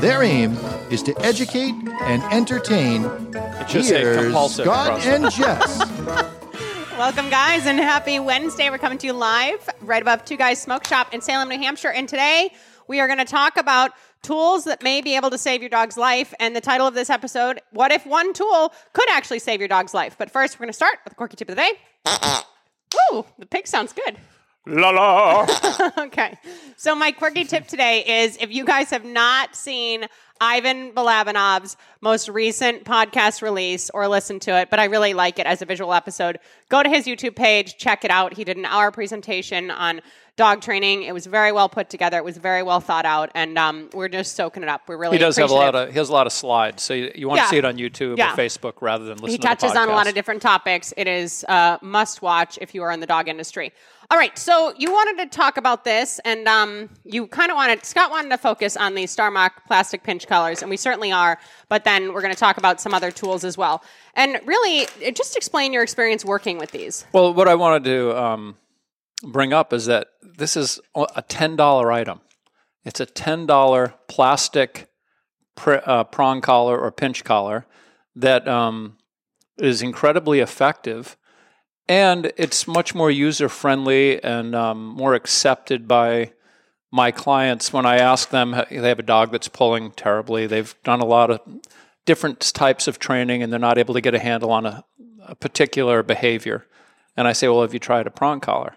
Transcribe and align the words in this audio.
Their 0.00 0.22
aim 0.22 0.56
is 0.90 1.02
to 1.04 1.18
educate 1.20 1.74
and 2.02 2.22
entertain. 2.24 3.02
should 3.68 3.84
say 3.84 4.00
Here's 4.00 4.52
Scott 4.54 5.04
and 5.06 5.30
Jess. 5.30 5.78
Welcome, 6.98 7.28
guys, 7.28 7.66
and 7.66 7.78
happy 7.78 8.20
Wednesday. 8.20 8.70
We're 8.70 8.78
coming 8.78 8.98
to 8.98 9.06
you 9.06 9.12
live 9.12 9.68
right 9.80 10.00
above 10.00 10.24
Two 10.24 10.36
Guys 10.36 10.62
Smoke 10.62 10.86
Shop 10.86 11.12
in 11.12 11.20
Salem, 11.20 11.48
New 11.48 11.58
Hampshire. 11.58 11.90
And 11.90 12.08
today 12.08 12.50
we 12.86 13.00
are 13.00 13.06
going 13.06 13.18
to 13.18 13.24
talk 13.24 13.56
about 13.56 13.90
tools 14.22 14.64
that 14.64 14.82
may 14.82 15.00
be 15.00 15.16
able 15.16 15.30
to 15.30 15.38
save 15.38 15.60
your 15.60 15.70
dog's 15.70 15.96
life. 15.96 16.32
And 16.38 16.54
the 16.54 16.60
title 16.60 16.86
of 16.86 16.94
this 16.94 17.10
episode, 17.10 17.60
What 17.72 17.90
If 17.90 18.06
One 18.06 18.32
Tool 18.32 18.72
Could 18.92 19.10
Actually 19.10 19.40
Save 19.40 19.60
Your 19.60 19.68
Dog's 19.68 19.92
Life? 19.92 20.16
But 20.18 20.30
first, 20.30 20.54
we're 20.56 20.64
going 20.64 20.72
to 20.72 20.76
start 20.76 20.98
with 21.04 21.12
the 21.12 21.16
quirky 21.16 21.36
tip 21.36 21.48
of 21.48 21.56
the 21.56 21.62
day. 21.62 21.72
Woo, 23.12 23.24
the 23.38 23.46
pig 23.46 23.66
sounds 23.66 23.92
good. 23.92 24.16
La 24.66 24.90
la. 24.90 25.46
okay. 25.98 26.38
So 26.76 26.94
my 26.94 27.12
quirky 27.12 27.44
tip 27.44 27.66
today 27.66 28.22
is 28.24 28.38
if 28.40 28.50
you 28.50 28.64
guys 28.64 28.90
have 28.90 29.04
not 29.04 29.54
seen 29.54 30.06
Ivan 30.40 30.92
Balabanov's 30.92 31.76
most 32.00 32.28
recent 32.28 32.84
podcast 32.84 33.42
release 33.42 33.90
or 33.90 34.08
listened 34.08 34.42
to 34.42 34.58
it, 34.58 34.70
but 34.70 34.80
I 34.80 34.84
really 34.84 35.14
like 35.14 35.38
it 35.38 35.46
as 35.46 35.62
a 35.62 35.66
visual 35.66 35.92
episode, 35.92 36.38
go 36.70 36.82
to 36.82 36.88
his 36.88 37.06
YouTube 37.06 37.36
page, 37.36 37.76
check 37.76 38.04
it 38.04 38.10
out. 38.10 38.32
He 38.32 38.44
did 38.44 38.56
an 38.56 38.64
hour 38.64 38.90
presentation 38.90 39.70
on 39.70 40.00
dog 40.36 40.60
training. 40.60 41.04
It 41.04 41.12
was 41.14 41.26
very 41.26 41.52
well 41.52 41.68
put 41.68 41.88
together. 41.88 42.16
It 42.18 42.24
was 42.24 42.36
very 42.38 42.62
well 42.62 42.80
thought 42.80 43.04
out, 43.04 43.30
and 43.34 43.56
um, 43.56 43.88
we're 43.94 44.08
just 44.08 44.34
soaking 44.34 44.62
it 44.62 44.68
up. 44.68 44.82
We're 44.88 44.96
really 44.96 45.16
He 45.16 45.20
does 45.20 45.36
have 45.36 45.50
a 45.50 45.54
lot 45.54 45.74
of 45.74 45.90
he 45.90 45.98
has 45.98 46.08
a 46.08 46.12
lot 46.12 46.26
of 46.26 46.32
slides, 46.32 46.82
so 46.82 46.94
you, 46.94 47.12
you 47.14 47.28
want 47.28 47.38
Yeah. 47.38 47.44
to 47.44 47.48
see 47.50 47.58
it 47.58 47.64
on 47.64 47.76
YouTube 47.76 48.18
Yeah. 48.18 48.32
or 48.32 48.36
Facebook 48.36 48.74
rather 48.80 49.04
than 49.04 49.14
listen. 49.18 49.28
He 49.30 49.36
to 49.36 49.42
the 49.42 49.46
touches 49.48 49.76
on 49.76 49.88
a 49.88 49.92
lot 49.92 50.06
of 50.08 50.14
different 50.14 50.42
topics. 50.42 50.92
It 50.96 51.06
is 51.06 51.44
uh, 51.48 51.78
must 51.82 52.22
watch 52.22 52.58
if 52.60 52.74
you 52.74 52.82
are 52.82 52.90
in 52.90 53.00
the 53.00 53.06
dog 53.06 53.28
industry. 53.28 53.72
All 54.10 54.18
right, 54.18 54.36
so 54.36 54.74
you 54.76 54.92
wanted 54.92 55.22
to 55.24 55.30
talk 55.34 55.56
about 55.56 55.84
this, 55.84 56.20
and 56.26 56.46
um, 56.46 56.90
you 57.04 57.26
kind 57.26 57.50
of 57.50 57.54
wanted 57.54 57.84
Scott 57.86 58.10
wanted 58.10 58.28
to 58.30 58.38
focus 58.38 58.76
on 58.76 58.94
the 58.94 59.04
Starmark 59.04 59.50
plastic 59.66 60.02
pinch 60.02 60.26
collars, 60.26 60.60
and 60.62 60.68
we 60.70 60.76
certainly 60.76 61.10
are. 61.10 61.38
But 61.68 61.84
then 61.84 62.12
we're 62.12 62.20
going 62.20 62.34
to 62.34 62.38
talk 62.38 62.58
about 62.58 62.80
some 62.80 62.92
other 62.92 63.10
tools 63.10 63.44
as 63.44 63.56
well, 63.56 63.82
and 64.14 64.40
really 64.44 64.86
just 65.14 65.36
explain 65.36 65.72
your 65.72 65.82
experience 65.82 66.22
working 66.24 66.58
with 66.58 66.70
these. 66.72 67.06
Well, 67.12 67.32
what 67.32 67.48
I 67.48 67.54
wanted 67.54 67.84
to 67.84 68.16
um, 68.22 68.56
bring 69.24 69.52
up 69.52 69.72
is 69.72 69.86
that 69.86 70.08
this 70.22 70.56
is 70.56 70.80
a 70.94 71.22
ten 71.22 71.56
dollar 71.56 71.90
item. 71.92 72.20
It's 72.84 73.00
a 73.00 73.06
ten 73.06 73.46
dollar 73.46 73.94
plastic 74.08 74.88
pr- 75.54 75.84
uh, 75.84 76.04
prong 76.04 76.40
collar 76.40 76.78
or 76.78 76.90
pinch 76.92 77.24
collar 77.24 77.66
that 78.16 78.46
um, 78.46 78.98
is 79.58 79.82
incredibly 79.82 80.40
effective, 80.40 81.16
and 81.88 82.32
it's 82.36 82.66
much 82.66 82.94
more 82.94 83.10
user 83.10 83.48
friendly 83.48 84.22
and 84.22 84.54
um, 84.54 84.86
more 84.86 85.14
accepted 85.14 85.88
by 85.88 86.32
my 86.92 87.10
clients 87.10 87.72
when 87.72 87.86
I 87.86 87.96
ask 87.96 88.30
them. 88.30 88.52
They 88.70 88.88
have 88.88 88.98
a 88.98 89.02
dog 89.02 89.32
that's 89.32 89.48
pulling 89.48 89.90
terribly. 89.92 90.46
They've 90.46 90.74
done 90.84 91.00
a 91.00 91.06
lot 91.06 91.30
of 91.30 91.40
different 92.04 92.40
types 92.40 92.86
of 92.86 92.98
training, 92.98 93.42
and 93.42 93.52
they're 93.52 93.58
not 93.58 93.78
able 93.78 93.94
to 93.94 94.00
get 94.00 94.14
a 94.14 94.18
handle 94.18 94.52
on 94.52 94.66
a, 94.66 94.84
a 95.26 95.34
particular 95.34 96.02
behavior. 96.02 96.66
And 97.16 97.26
I 97.26 97.32
say, 97.32 97.48
well, 97.48 97.62
have 97.62 97.72
you 97.72 97.80
tried 97.80 98.06
a 98.06 98.10
prong 98.10 98.40
collar? 98.40 98.76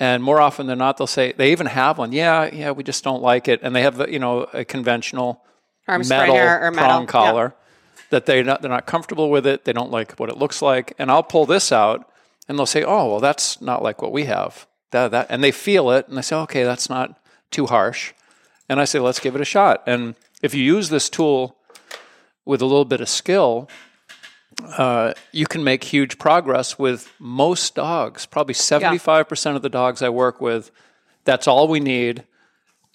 And 0.00 0.22
more 0.24 0.40
often 0.40 0.66
than 0.66 0.78
not, 0.78 0.96
they'll 0.96 1.06
say 1.06 1.32
they 1.32 1.52
even 1.52 1.66
have 1.66 1.98
one. 1.98 2.12
Yeah, 2.12 2.50
yeah, 2.52 2.72
we 2.72 2.82
just 2.82 3.04
don't 3.04 3.22
like 3.22 3.46
it. 3.46 3.60
And 3.62 3.74
they 3.76 3.82
have, 3.82 4.08
you 4.10 4.18
know, 4.18 4.42
a 4.52 4.64
conventional 4.64 5.42
Arm 5.86 6.02
metal 6.08 6.36
or 6.36 6.70
metal. 6.70 6.88
prong 6.88 7.02
Yeah. 7.02 7.06
collar 7.06 7.54
that 8.10 8.26
they 8.26 8.42
not, 8.42 8.60
they're 8.60 8.70
not 8.70 8.86
comfortable 8.86 9.30
with 9.30 9.46
it. 9.46 9.64
They 9.64 9.72
don't 9.72 9.90
like 9.90 10.12
what 10.14 10.30
it 10.30 10.36
looks 10.36 10.60
like. 10.62 10.94
And 10.98 11.10
I'll 11.10 11.22
pull 11.22 11.46
this 11.46 11.70
out, 11.70 12.08
and 12.48 12.58
they'll 12.58 12.66
say, 12.66 12.82
"Oh, 12.82 13.08
well, 13.10 13.20
that's 13.20 13.60
not 13.60 13.82
like 13.82 14.02
what 14.02 14.12
we 14.12 14.24
have." 14.24 14.66
That 14.90 15.10
that, 15.12 15.26
and 15.30 15.42
they 15.44 15.52
feel 15.52 15.90
it, 15.90 16.08
and 16.08 16.16
they 16.16 16.22
say, 16.22 16.36
"Okay, 16.36 16.64
that's 16.64 16.88
not 16.90 17.18
too 17.50 17.66
harsh." 17.66 18.12
And 18.68 18.80
I 18.80 18.84
say, 18.84 18.98
"Let's 18.98 19.20
give 19.20 19.34
it 19.34 19.40
a 19.40 19.44
shot." 19.44 19.82
And 19.86 20.14
if 20.42 20.54
you 20.54 20.62
use 20.64 20.88
this 20.88 21.08
tool 21.08 21.56
with 22.44 22.60
a 22.62 22.66
little 22.66 22.84
bit 22.84 23.00
of 23.00 23.08
skill, 23.08 23.68
uh, 24.62 25.14
you 25.32 25.46
can 25.46 25.64
make 25.64 25.84
huge 25.84 26.18
progress 26.18 26.78
with 26.78 27.12
most 27.18 27.74
dogs. 27.74 28.26
Probably 28.26 28.54
75% 28.54 29.56
of 29.56 29.62
the 29.62 29.68
dogs 29.68 30.02
I 30.02 30.08
work 30.08 30.40
with, 30.40 30.70
that's 31.24 31.46
all 31.46 31.68
we 31.68 31.80
need. 31.80 32.24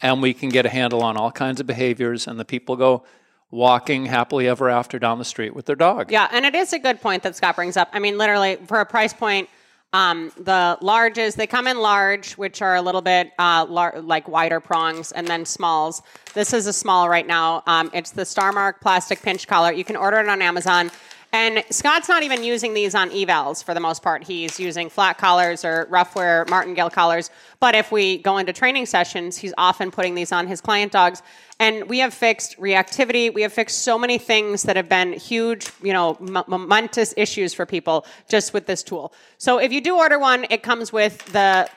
And 0.02 0.22
we 0.22 0.34
can 0.34 0.50
get 0.50 0.66
a 0.66 0.70
handle 0.70 1.04
on 1.04 1.18
all 1.18 1.32
kinds 1.32 1.60
of 1.60 1.68
behaviors. 1.68 2.28
And 2.28 2.40
the 2.40 2.46
people 2.46 2.76
go 2.76 3.04
walking 3.52 4.06
happily 4.06 4.48
ever 4.48 4.70
after 4.70 5.00
down 5.00 5.18
the 5.18 5.26
street 5.26 5.54
with 5.56 5.66
their 5.66 5.76
dog. 5.76 6.12
Yeah, 6.12 6.28
and 6.32 6.46
it 6.46 6.56
is 6.56 6.72
a 6.74 6.80
good 6.80 7.02
point 7.02 7.24
that 7.24 7.36
Scott 7.36 7.56
brings 7.56 7.78
up. 7.78 7.90
I 7.94 8.00
mean, 8.00 8.18
literally, 8.18 8.58
for 8.68 8.80
a 8.80 8.86
price 8.86 9.14
point, 9.14 9.50
um, 9.92 10.32
the 10.38 10.78
larges 10.82 11.36
they 11.36 11.48
come 11.48 11.66
in 11.66 11.80
large, 11.80 12.34
which 12.34 12.62
are 12.62 12.76
a 12.76 12.82
little 12.82 13.02
bit 13.02 13.32
uh, 13.40 13.66
lar- 13.68 14.00
like 14.02 14.28
wider 14.28 14.60
prongs, 14.60 15.12
and 15.12 15.28
then 15.28 15.46
smalls. 15.46 16.04
This 16.36 16.54
is 16.54 16.68
a 16.68 16.74
small 16.74 17.10
right 17.10 17.26
now. 17.26 17.64
Um, 17.66 17.90
it's 17.92 18.12
the 18.12 18.22
Starmark 18.22 18.82
plastic 18.82 19.22
pinch 19.22 19.48
collar. 19.48 19.72
You 19.72 19.84
can 19.84 19.96
order 19.96 20.18
it 20.20 20.30
on 20.30 20.44
Amazon. 20.44 20.92
And 21.32 21.64
Scott's 21.70 22.10
not 22.10 22.24
even 22.24 22.44
using 22.44 22.74
these 22.74 22.96
on 22.96 23.12
evals 23.12 23.64
for 23.64 23.76
the 23.76 23.80
most 23.80 24.02
part. 24.02 24.24
He's 24.24 24.60
using 24.60 24.90
flat 24.90 25.20
collars 25.20 25.64
or 25.64 25.88
Ruffwear 25.92 26.50
martingale 26.50 26.90
collars. 26.90 27.30
But 27.60 27.76
if 27.76 27.92
we 27.92 28.18
go 28.18 28.40
into 28.40 28.52
training 28.52 28.88
sessions, 28.88 29.38
he's 29.38 29.54
often 29.58 29.92
putting 29.92 30.16
these 30.16 30.32
on 30.32 30.48
his 30.48 30.60
client 30.60 30.92
dogs. 30.92 31.22
And 31.60 31.88
we 31.88 32.00
have 32.00 32.16
fixed 32.16 32.58
reactivity. 32.58 33.32
We 33.32 33.44
have 33.44 33.54
fixed 33.54 33.84
so 33.84 34.00
many 34.00 34.18
things 34.18 34.64
that 34.64 34.76
have 34.76 34.90
been 34.90 35.14
huge, 35.14 35.70
you 35.84 35.94
know, 35.94 36.18
m- 36.20 36.44
momentous 36.48 37.14
issues 37.16 37.54
for 37.54 37.66
people 37.66 38.08
just 38.28 38.54
with 38.54 38.66
this 38.66 38.82
tool. 38.82 39.14
So 39.38 39.60
if 39.60 39.72
you 39.72 39.82
do 39.82 39.98
order 39.98 40.18
one, 40.18 40.48
it 40.50 40.64
comes 40.64 40.92
with 40.92 41.24
the 41.28 41.70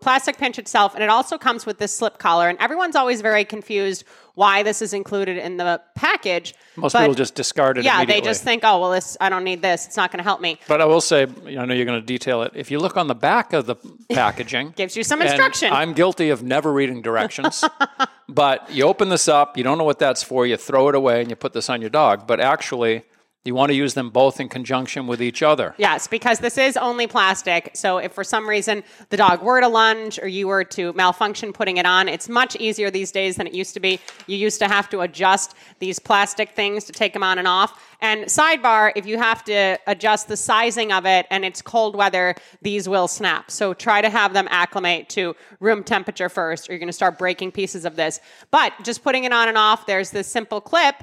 plastic 0.00 0.38
pinch 0.38 0.58
itself, 0.58 0.94
and 0.94 1.02
it 1.02 1.10
also 1.10 1.36
comes 1.36 1.66
with 1.66 1.78
this 1.78 1.92
slip 1.92 2.18
collar. 2.18 2.48
And 2.48 2.58
everyone's 2.60 2.94
always 2.94 3.20
very 3.20 3.44
confused 3.44 4.04
why 4.34 4.62
this 4.62 4.80
is 4.80 4.94
included 4.94 5.36
in 5.36 5.56
the 5.56 5.80
package. 5.94 6.54
Most 6.76 6.92
But- 6.94 7.00
people 7.00 7.14
just 7.14 7.34
discard 7.34 7.78
it 7.78 7.84
yeah, 7.84 8.04
they 8.04 8.20
just 8.20 8.42
think, 8.42 8.62
oh 8.64 8.80
well, 8.80 8.90
this 8.90 9.16
I 9.20 9.28
don't 9.28 9.44
need 9.44 9.62
this. 9.62 9.86
It's 9.86 9.96
not 9.96 10.10
going 10.10 10.18
to 10.18 10.24
help 10.24 10.40
me. 10.40 10.58
But 10.68 10.80
I 10.80 10.84
will 10.86 11.00
say, 11.00 11.22
I 11.22 11.64
know 11.64 11.74
you're 11.74 11.84
going 11.84 12.00
to 12.00 12.06
detail 12.06 12.42
it. 12.42 12.52
If 12.54 12.70
you 12.70 12.78
look 12.78 12.96
on 12.96 13.06
the 13.08 13.14
back 13.14 13.52
of 13.52 13.66
the 13.66 13.76
packaging, 14.12 14.72
Gives 14.76 14.96
you 14.96 15.04
some 15.04 15.20
instruction. 15.22 15.72
I'm 15.72 15.92
guilty 15.92 16.30
of 16.30 16.42
never 16.42 16.72
reading 16.72 17.02
directions. 17.02 17.64
but 18.28 18.70
you 18.70 18.84
open 18.84 19.08
this 19.08 19.28
up, 19.28 19.58
you 19.58 19.64
don't 19.64 19.78
know 19.78 19.84
what 19.84 19.98
that's 19.98 20.22
for, 20.22 20.46
you 20.46 20.56
throw 20.56 20.88
it 20.88 20.94
away 20.94 21.20
and 21.20 21.30
you 21.30 21.36
put 21.36 21.52
this 21.52 21.68
on 21.68 21.80
your 21.80 21.90
dog. 21.90 22.26
But 22.26 22.40
actually, 22.40 23.04
you 23.44 23.56
want 23.56 23.70
to 23.70 23.74
use 23.74 23.94
them 23.94 24.10
both 24.10 24.38
in 24.38 24.48
conjunction 24.48 25.08
with 25.08 25.20
each 25.20 25.42
other. 25.42 25.74
Yes, 25.76 26.06
because 26.06 26.38
this 26.38 26.56
is 26.56 26.76
only 26.76 27.08
plastic. 27.08 27.72
So 27.74 27.98
if 27.98 28.12
for 28.12 28.22
some 28.22 28.48
reason 28.48 28.84
the 29.08 29.16
dog 29.16 29.42
were 29.42 29.60
to 29.60 29.66
lunge 29.66 30.20
or 30.20 30.28
you 30.28 30.46
were 30.46 30.62
to 30.64 30.92
malfunction 30.92 31.52
putting 31.52 31.78
it 31.78 31.86
on, 31.86 32.08
it's 32.08 32.28
much 32.28 32.54
easier 32.56 32.88
these 32.88 33.10
days 33.10 33.36
than 33.36 33.48
it 33.48 33.54
used 33.54 33.74
to 33.74 33.80
be. 33.80 33.98
You 34.28 34.36
used 34.36 34.60
to 34.60 34.68
have 34.68 34.88
to 34.90 35.00
adjust 35.00 35.54
these 35.80 35.98
plastic 35.98 36.50
things 36.50 36.84
to 36.84 36.92
take 36.92 37.12
them 37.12 37.24
on 37.24 37.38
and 37.38 37.48
off. 37.48 37.82
And 38.00 38.26
sidebar, 38.26 38.92
if 38.94 39.06
you 39.06 39.18
have 39.18 39.44
to 39.44 39.78
adjust 39.88 40.28
the 40.28 40.36
sizing 40.36 40.92
of 40.92 41.04
it 41.04 41.26
and 41.30 41.44
it's 41.44 41.62
cold 41.62 41.96
weather, 41.96 42.36
these 42.60 42.88
will 42.88 43.08
snap. 43.08 43.50
So 43.50 43.74
try 43.74 44.00
to 44.02 44.10
have 44.10 44.34
them 44.34 44.46
acclimate 44.50 45.08
to 45.10 45.34
room 45.58 45.82
temperature 45.82 46.28
first, 46.28 46.68
or 46.68 46.72
you're 46.72 46.80
going 46.80 46.88
to 46.88 46.92
start 46.92 47.18
breaking 47.18 47.52
pieces 47.52 47.84
of 47.84 47.96
this. 47.96 48.20
But 48.50 48.72
just 48.82 49.02
putting 49.02 49.24
it 49.24 49.32
on 49.32 49.48
and 49.48 49.58
off, 49.58 49.86
there's 49.86 50.10
this 50.10 50.28
simple 50.28 50.60
clip. 50.60 50.96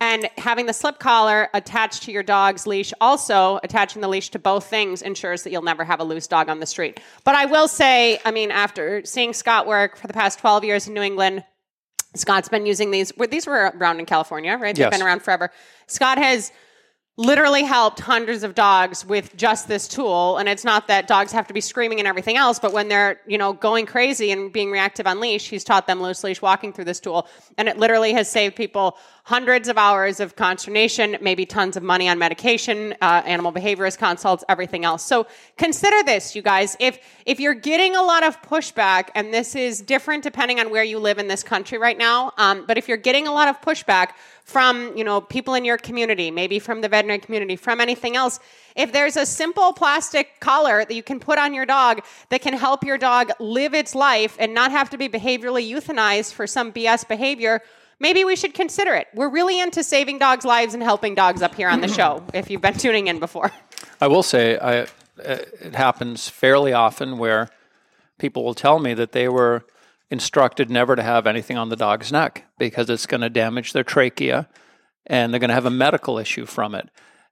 And 0.00 0.28
having 0.36 0.66
the 0.66 0.74
slip 0.74 0.98
collar 0.98 1.48
attached 1.54 2.02
to 2.02 2.12
your 2.12 2.22
dog's 2.22 2.66
leash, 2.66 2.92
also 3.00 3.58
attaching 3.62 4.02
the 4.02 4.08
leash 4.08 4.28
to 4.30 4.38
both 4.38 4.66
things, 4.66 5.00
ensures 5.00 5.42
that 5.42 5.52
you'll 5.52 5.62
never 5.62 5.84
have 5.84 6.00
a 6.00 6.04
loose 6.04 6.26
dog 6.26 6.50
on 6.50 6.60
the 6.60 6.66
street. 6.66 7.00
But 7.24 7.34
I 7.34 7.46
will 7.46 7.66
say, 7.66 8.18
I 8.24 8.30
mean, 8.30 8.50
after 8.50 9.02
seeing 9.06 9.32
Scott 9.32 9.66
work 9.66 9.96
for 9.96 10.06
the 10.06 10.12
past 10.12 10.38
12 10.38 10.64
years 10.64 10.86
in 10.86 10.92
New 10.92 11.02
England, 11.02 11.44
Scott's 12.14 12.48
been 12.50 12.66
using 12.66 12.90
these. 12.90 13.10
These 13.30 13.46
were 13.46 13.72
around 13.74 13.98
in 14.00 14.06
California, 14.06 14.52
right? 14.52 14.74
They've 14.74 14.84
Yes. 14.84 14.90
been 14.98 15.06
around 15.06 15.22
forever. 15.22 15.50
Scott 15.86 16.18
has 16.18 16.52
literally 17.18 17.62
helped 17.62 18.00
hundreds 18.00 18.42
of 18.42 18.54
dogs 18.54 19.04
with 19.04 19.34
just 19.36 19.68
this 19.68 19.88
tool 19.88 20.36
and 20.36 20.50
it's 20.50 20.64
not 20.64 20.86
that 20.88 21.06
dogs 21.06 21.32
have 21.32 21.46
to 21.46 21.54
be 21.54 21.62
screaming 21.62 21.98
and 21.98 22.06
everything 22.06 22.36
else 22.36 22.58
but 22.58 22.74
when 22.74 22.88
they're 22.88 23.18
you 23.26 23.38
know 23.38 23.54
going 23.54 23.86
crazy 23.86 24.30
and 24.30 24.52
being 24.52 24.70
reactive 24.70 25.06
on 25.06 25.18
leash 25.18 25.48
he's 25.48 25.64
taught 25.64 25.86
them 25.86 26.02
loose 26.02 26.22
leash 26.22 26.42
walking 26.42 26.74
through 26.74 26.84
this 26.84 27.00
tool 27.00 27.26
and 27.56 27.68
it 27.70 27.78
literally 27.78 28.12
has 28.12 28.30
saved 28.30 28.54
people 28.54 28.98
hundreds 29.26 29.66
of 29.66 29.76
hours 29.76 30.20
of 30.20 30.36
consternation, 30.36 31.16
maybe 31.20 31.44
tons 31.44 31.76
of 31.76 31.82
money 31.82 32.08
on 32.08 32.16
medication, 32.16 32.94
uh, 33.02 33.22
animal 33.26 33.52
behaviorist 33.52 33.98
consults, 33.98 34.44
everything 34.48 34.84
else. 34.84 35.04
So 35.04 35.26
consider 35.58 36.00
this, 36.04 36.36
you 36.36 36.42
guys. 36.42 36.76
If 36.78 37.00
if 37.26 37.40
you're 37.40 37.52
getting 37.52 37.96
a 37.96 38.02
lot 38.04 38.22
of 38.22 38.40
pushback, 38.42 39.08
and 39.16 39.34
this 39.34 39.56
is 39.56 39.80
different 39.80 40.22
depending 40.22 40.60
on 40.60 40.70
where 40.70 40.84
you 40.84 41.00
live 41.00 41.18
in 41.18 41.26
this 41.26 41.42
country 41.42 41.76
right 41.76 41.98
now, 41.98 42.34
um, 42.38 42.66
but 42.68 42.78
if 42.78 42.86
you're 42.86 42.96
getting 42.96 43.26
a 43.26 43.32
lot 43.32 43.48
of 43.48 43.60
pushback 43.60 44.10
from 44.44 44.96
you 44.96 45.02
know 45.02 45.20
people 45.20 45.54
in 45.54 45.64
your 45.64 45.76
community, 45.76 46.30
maybe 46.30 46.60
from 46.60 46.80
the 46.80 46.88
veterinary 46.88 47.18
community, 47.18 47.56
from 47.56 47.80
anything 47.80 48.14
else, 48.14 48.38
if 48.76 48.92
there's 48.92 49.16
a 49.16 49.26
simple 49.26 49.72
plastic 49.72 50.38
collar 50.38 50.84
that 50.84 50.94
you 50.94 51.02
can 51.02 51.18
put 51.18 51.36
on 51.36 51.52
your 51.52 51.66
dog 51.66 52.00
that 52.28 52.42
can 52.42 52.54
help 52.54 52.84
your 52.84 52.96
dog 52.96 53.32
live 53.40 53.74
its 53.74 53.92
life 53.96 54.36
and 54.38 54.54
not 54.54 54.70
have 54.70 54.88
to 54.90 54.96
be 54.96 55.08
behaviorally 55.08 55.68
euthanized 55.68 56.32
for 56.32 56.46
some 56.46 56.72
BS 56.72 57.08
behavior 57.08 57.60
maybe 58.00 58.24
we 58.24 58.36
should 58.36 58.54
consider 58.54 58.94
it. 58.94 59.08
We're 59.14 59.30
really 59.30 59.60
into 59.60 59.82
saving 59.82 60.18
dogs' 60.18 60.44
lives 60.44 60.74
and 60.74 60.82
helping 60.82 61.14
dogs 61.14 61.42
up 61.42 61.54
here 61.54 61.68
on 61.68 61.80
the 61.80 61.88
show, 61.88 62.24
if 62.34 62.50
you've 62.50 62.62
been 62.62 62.74
tuning 62.74 63.08
in 63.08 63.18
before. 63.18 63.52
I 64.00 64.08
will 64.08 64.22
say, 64.22 64.58
I, 64.58 64.80
uh, 64.80 64.86
it 65.60 65.74
happens 65.74 66.28
fairly 66.28 66.72
often 66.72 67.18
where 67.18 67.48
people 68.18 68.44
will 68.44 68.54
tell 68.54 68.78
me 68.78 68.94
that 68.94 69.12
they 69.12 69.28
were 69.28 69.64
instructed 70.10 70.70
never 70.70 70.94
to 70.96 71.02
have 71.02 71.26
anything 71.26 71.56
on 71.56 71.68
the 71.68 71.76
dog's 71.76 72.12
neck 72.12 72.44
because 72.58 72.88
it's 72.88 73.06
going 73.06 73.20
to 73.22 73.30
damage 73.30 73.72
their 73.72 73.84
trachea 73.84 74.48
and 75.06 75.32
they're 75.32 75.40
going 75.40 75.48
to 75.48 75.54
have 75.54 75.66
a 75.66 75.70
medical 75.70 76.18
issue 76.18 76.46
from 76.46 76.74
it. 76.74 76.88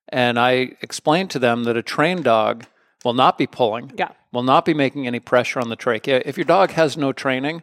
And 0.09 0.39
I 0.39 0.73
explained 0.83 1.31
to 1.31 1.39
them 1.39 1.65
that 1.65 1.77
a 1.77 1.83
trained 1.83 2.25
dog 2.25 2.67
will 3.05 3.15
not 3.15 3.39
be 3.39 3.47
pulling, 3.47 3.93
yeah. 3.97 4.11
will 4.33 4.43
not 4.43 4.65
be 4.65 4.75
making 4.75 5.07
any 5.07 5.21
pressure 5.21 5.61
on 5.61 5.69
the 5.69 5.77
trachea. 5.77 6.23
If 6.25 6.37
your 6.37 6.45
dog 6.45 6.71
has 6.73 6.97
no 6.97 7.13
training, 7.13 7.63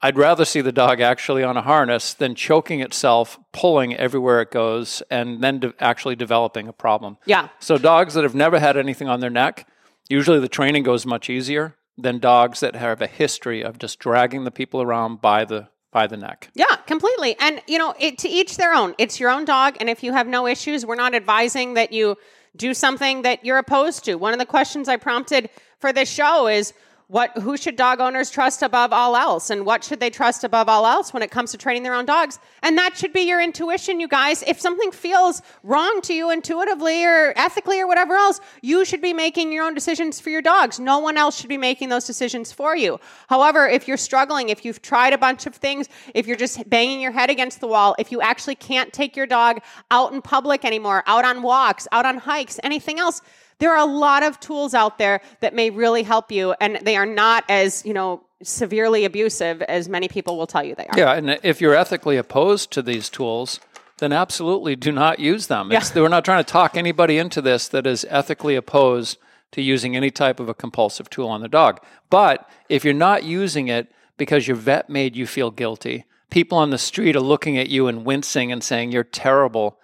I'd 0.00 0.16
rather 0.16 0.44
see 0.44 0.60
the 0.60 0.72
dog 0.72 1.00
actually 1.00 1.42
on 1.42 1.56
a 1.56 1.62
harness 1.62 2.14
than 2.14 2.34
choking 2.34 2.80
itself, 2.80 3.38
pulling 3.52 3.96
everywhere 3.96 4.40
it 4.40 4.50
goes, 4.50 5.02
and 5.10 5.42
then 5.42 5.58
de- 5.58 5.74
actually 5.80 6.14
developing 6.14 6.68
a 6.68 6.72
problem. 6.72 7.18
Yeah. 7.26 7.48
So, 7.58 7.78
dogs 7.78 8.14
that 8.14 8.22
have 8.22 8.34
never 8.34 8.60
had 8.60 8.76
anything 8.76 9.08
on 9.08 9.20
their 9.20 9.30
neck, 9.30 9.66
usually 10.08 10.38
the 10.38 10.48
training 10.48 10.84
goes 10.84 11.04
much 11.04 11.28
easier 11.28 11.76
than 11.96 12.20
dogs 12.20 12.60
that 12.60 12.76
have 12.76 13.02
a 13.02 13.08
history 13.08 13.62
of 13.62 13.78
just 13.78 13.98
dragging 13.98 14.44
the 14.44 14.52
people 14.52 14.80
around 14.80 15.20
by 15.20 15.44
the 15.44 15.68
by 15.90 16.06
the 16.06 16.16
neck. 16.16 16.50
Yeah, 16.54 16.76
completely. 16.86 17.34
And 17.40 17.60
you 17.66 17.78
know, 17.78 17.94
it, 17.98 18.18
to 18.18 18.28
each 18.28 18.56
their 18.56 18.74
own. 18.74 18.94
It's 18.98 19.18
your 19.18 19.30
own 19.30 19.44
dog, 19.44 19.76
and 19.80 19.90
if 19.90 20.02
you 20.04 20.12
have 20.12 20.28
no 20.28 20.46
issues, 20.46 20.86
we're 20.86 20.94
not 20.94 21.14
advising 21.14 21.74
that 21.74 21.92
you 21.92 22.16
do 22.56 22.72
something 22.72 23.22
that 23.22 23.44
you're 23.44 23.58
opposed 23.58 24.04
to. 24.04 24.14
One 24.14 24.32
of 24.32 24.38
the 24.38 24.46
questions 24.46 24.88
I 24.88 24.96
prompted 24.96 25.50
for 25.80 25.92
this 25.92 26.10
show 26.10 26.46
is 26.46 26.72
what 27.08 27.36
who 27.38 27.56
should 27.56 27.74
dog 27.74 28.00
owners 28.00 28.30
trust 28.30 28.62
above 28.62 28.92
all 28.92 29.16
else? 29.16 29.48
And 29.48 29.64
what 29.64 29.82
should 29.82 29.98
they 29.98 30.10
trust 30.10 30.44
above 30.44 30.68
all 30.68 30.86
else 30.86 31.14
when 31.14 31.22
it 31.22 31.30
comes 31.30 31.50
to 31.52 31.58
training 31.58 31.82
their 31.82 31.94
own 31.94 32.04
dogs? 32.04 32.38
And 32.62 32.76
that 32.76 32.98
should 32.98 33.14
be 33.14 33.22
your 33.22 33.40
intuition 33.40 33.98
you 33.98 34.06
guys. 34.06 34.42
If 34.42 34.60
something 34.60 34.92
feels 34.92 35.40
wrong 35.62 36.02
to 36.02 36.12
you 36.12 36.30
intuitively 36.30 37.06
or 37.06 37.32
ethically 37.34 37.80
or 37.80 37.86
whatever 37.86 38.14
else 38.14 38.40
you 38.60 38.84
should 38.84 39.00
be 39.00 39.14
making 39.14 39.52
your 39.52 39.64
own 39.64 39.72
decisions 39.74 40.20
for 40.20 40.28
your 40.28 40.42
dogs. 40.42 40.78
No 40.78 40.98
one 40.98 41.16
else 41.16 41.40
should 41.40 41.48
be 41.48 41.56
making 41.56 41.88
those 41.88 42.06
decisions 42.06 42.52
for 42.52 42.76
you. 42.76 43.00
However 43.28 43.66
if 43.66 43.88
you're 43.88 43.96
struggling 43.96 44.50
if 44.50 44.66
you've 44.66 44.82
tried 44.82 45.14
a 45.14 45.18
bunch 45.18 45.46
of 45.46 45.54
things 45.54 45.88
if 46.14 46.26
you're 46.26 46.36
just 46.36 46.68
banging 46.68 47.00
your 47.00 47.12
head 47.12 47.30
against 47.30 47.60
the 47.60 47.68
wall 47.68 47.96
if 47.98 48.12
you 48.12 48.20
actually 48.20 48.54
can't 48.54 48.92
take 48.92 49.16
your 49.16 49.26
dog 49.26 49.60
out 49.90 50.12
in 50.12 50.20
public 50.20 50.62
anymore 50.62 51.02
out 51.06 51.24
on 51.24 51.40
walks 51.40 51.88
out 51.90 52.04
on 52.04 52.18
hikes 52.18 52.60
anything 52.62 52.98
else 52.98 53.22
there 53.58 53.72
are 53.72 53.78
a 53.78 53.90
lot 53.90 54.22
of 54.22 54.38
tools 54.40 54.74
out 54.74 54.98
there 54.98 55.20
that 55.40 55.54
may 55.54 55.70
really 55.70 56.02
help 56.02 56.30
you, 56.30 56.54
and 56.60 56.78
they 56.82 56.96
are 56.96 57.06
not 57.06 57.44
as, 57.48 57.84
you 57.84 57.92
know, 57.92 58.22
severely 58.42 59.04
abusive 59.04 59.62
as 59.62 59.88
many 59.88 60.08
people 60.08 60.36
will 60.38 60.46
tell 60.46 60.62
you 60.62 60.74
they 60.74 60.86
are. 60.86 60.98
Yeah, 60.98 61.14
and 61.14 61.38
if 61.42 61.60
you're 61.60 61.74
ethically 61.74 62.16
opposed 62.16 62.70
to 62.72 62.82
these 62.82 63.08
tools, 63.08 63.58
then 63.98 64.12
absolutely 64.12 64.76
do 64.76 64.92
not 64.92 65.18
use 65.18 65.48
them. 65.48 65.72
Yeah. 65.72 65.82
We're 65.94 66.08
not 66.08 66.24
trying 66.24 66.44
to 66.44 66.50
talk 66.50 66.76
anybody 66.76 67.18
into 67.18 67.42
this 67.42 67.68
that 67.68 67.86
is 67.86 68.06
ethically 68.08 68.54
opposed 68.54 69.18
to 69.52 69.62
using 69.62 69.96
any 69.96 70.10
type 70.10 70.40
of 70.40 70.48
a 70.48 70.54
compulsive 70.54 71.10
tool 71.10 71.28
on 71.28 71.40
the 71.40 71.48
dog. 71.48 71.80
But 72.10 72.48
if 72.68 72.84
you're 72.84 72.94
not 72.94 73.24
using 73.24 73.68
it 73.68 73.90
because 74.16 74.46
your 74.46 74.56
vet 74.56 74.88
made 74.88 75.16
you 75.16 75.26
feel 75.26 75.50
guilty, 75.50 76.04
people 76.30 76.58
on 76.58 76.70
the 76.70 76.78
street 76.78 77.16
are 77.16 77.20
looking 77.20 77.58
at 77.58 77.68
you 77.68 77.88
and 77.88 78.04
wincing 78.04 78.52
and 78.52 78.62
saying 78.62 78.92
you're 78.92 79.04
terrible, 79.04 79.78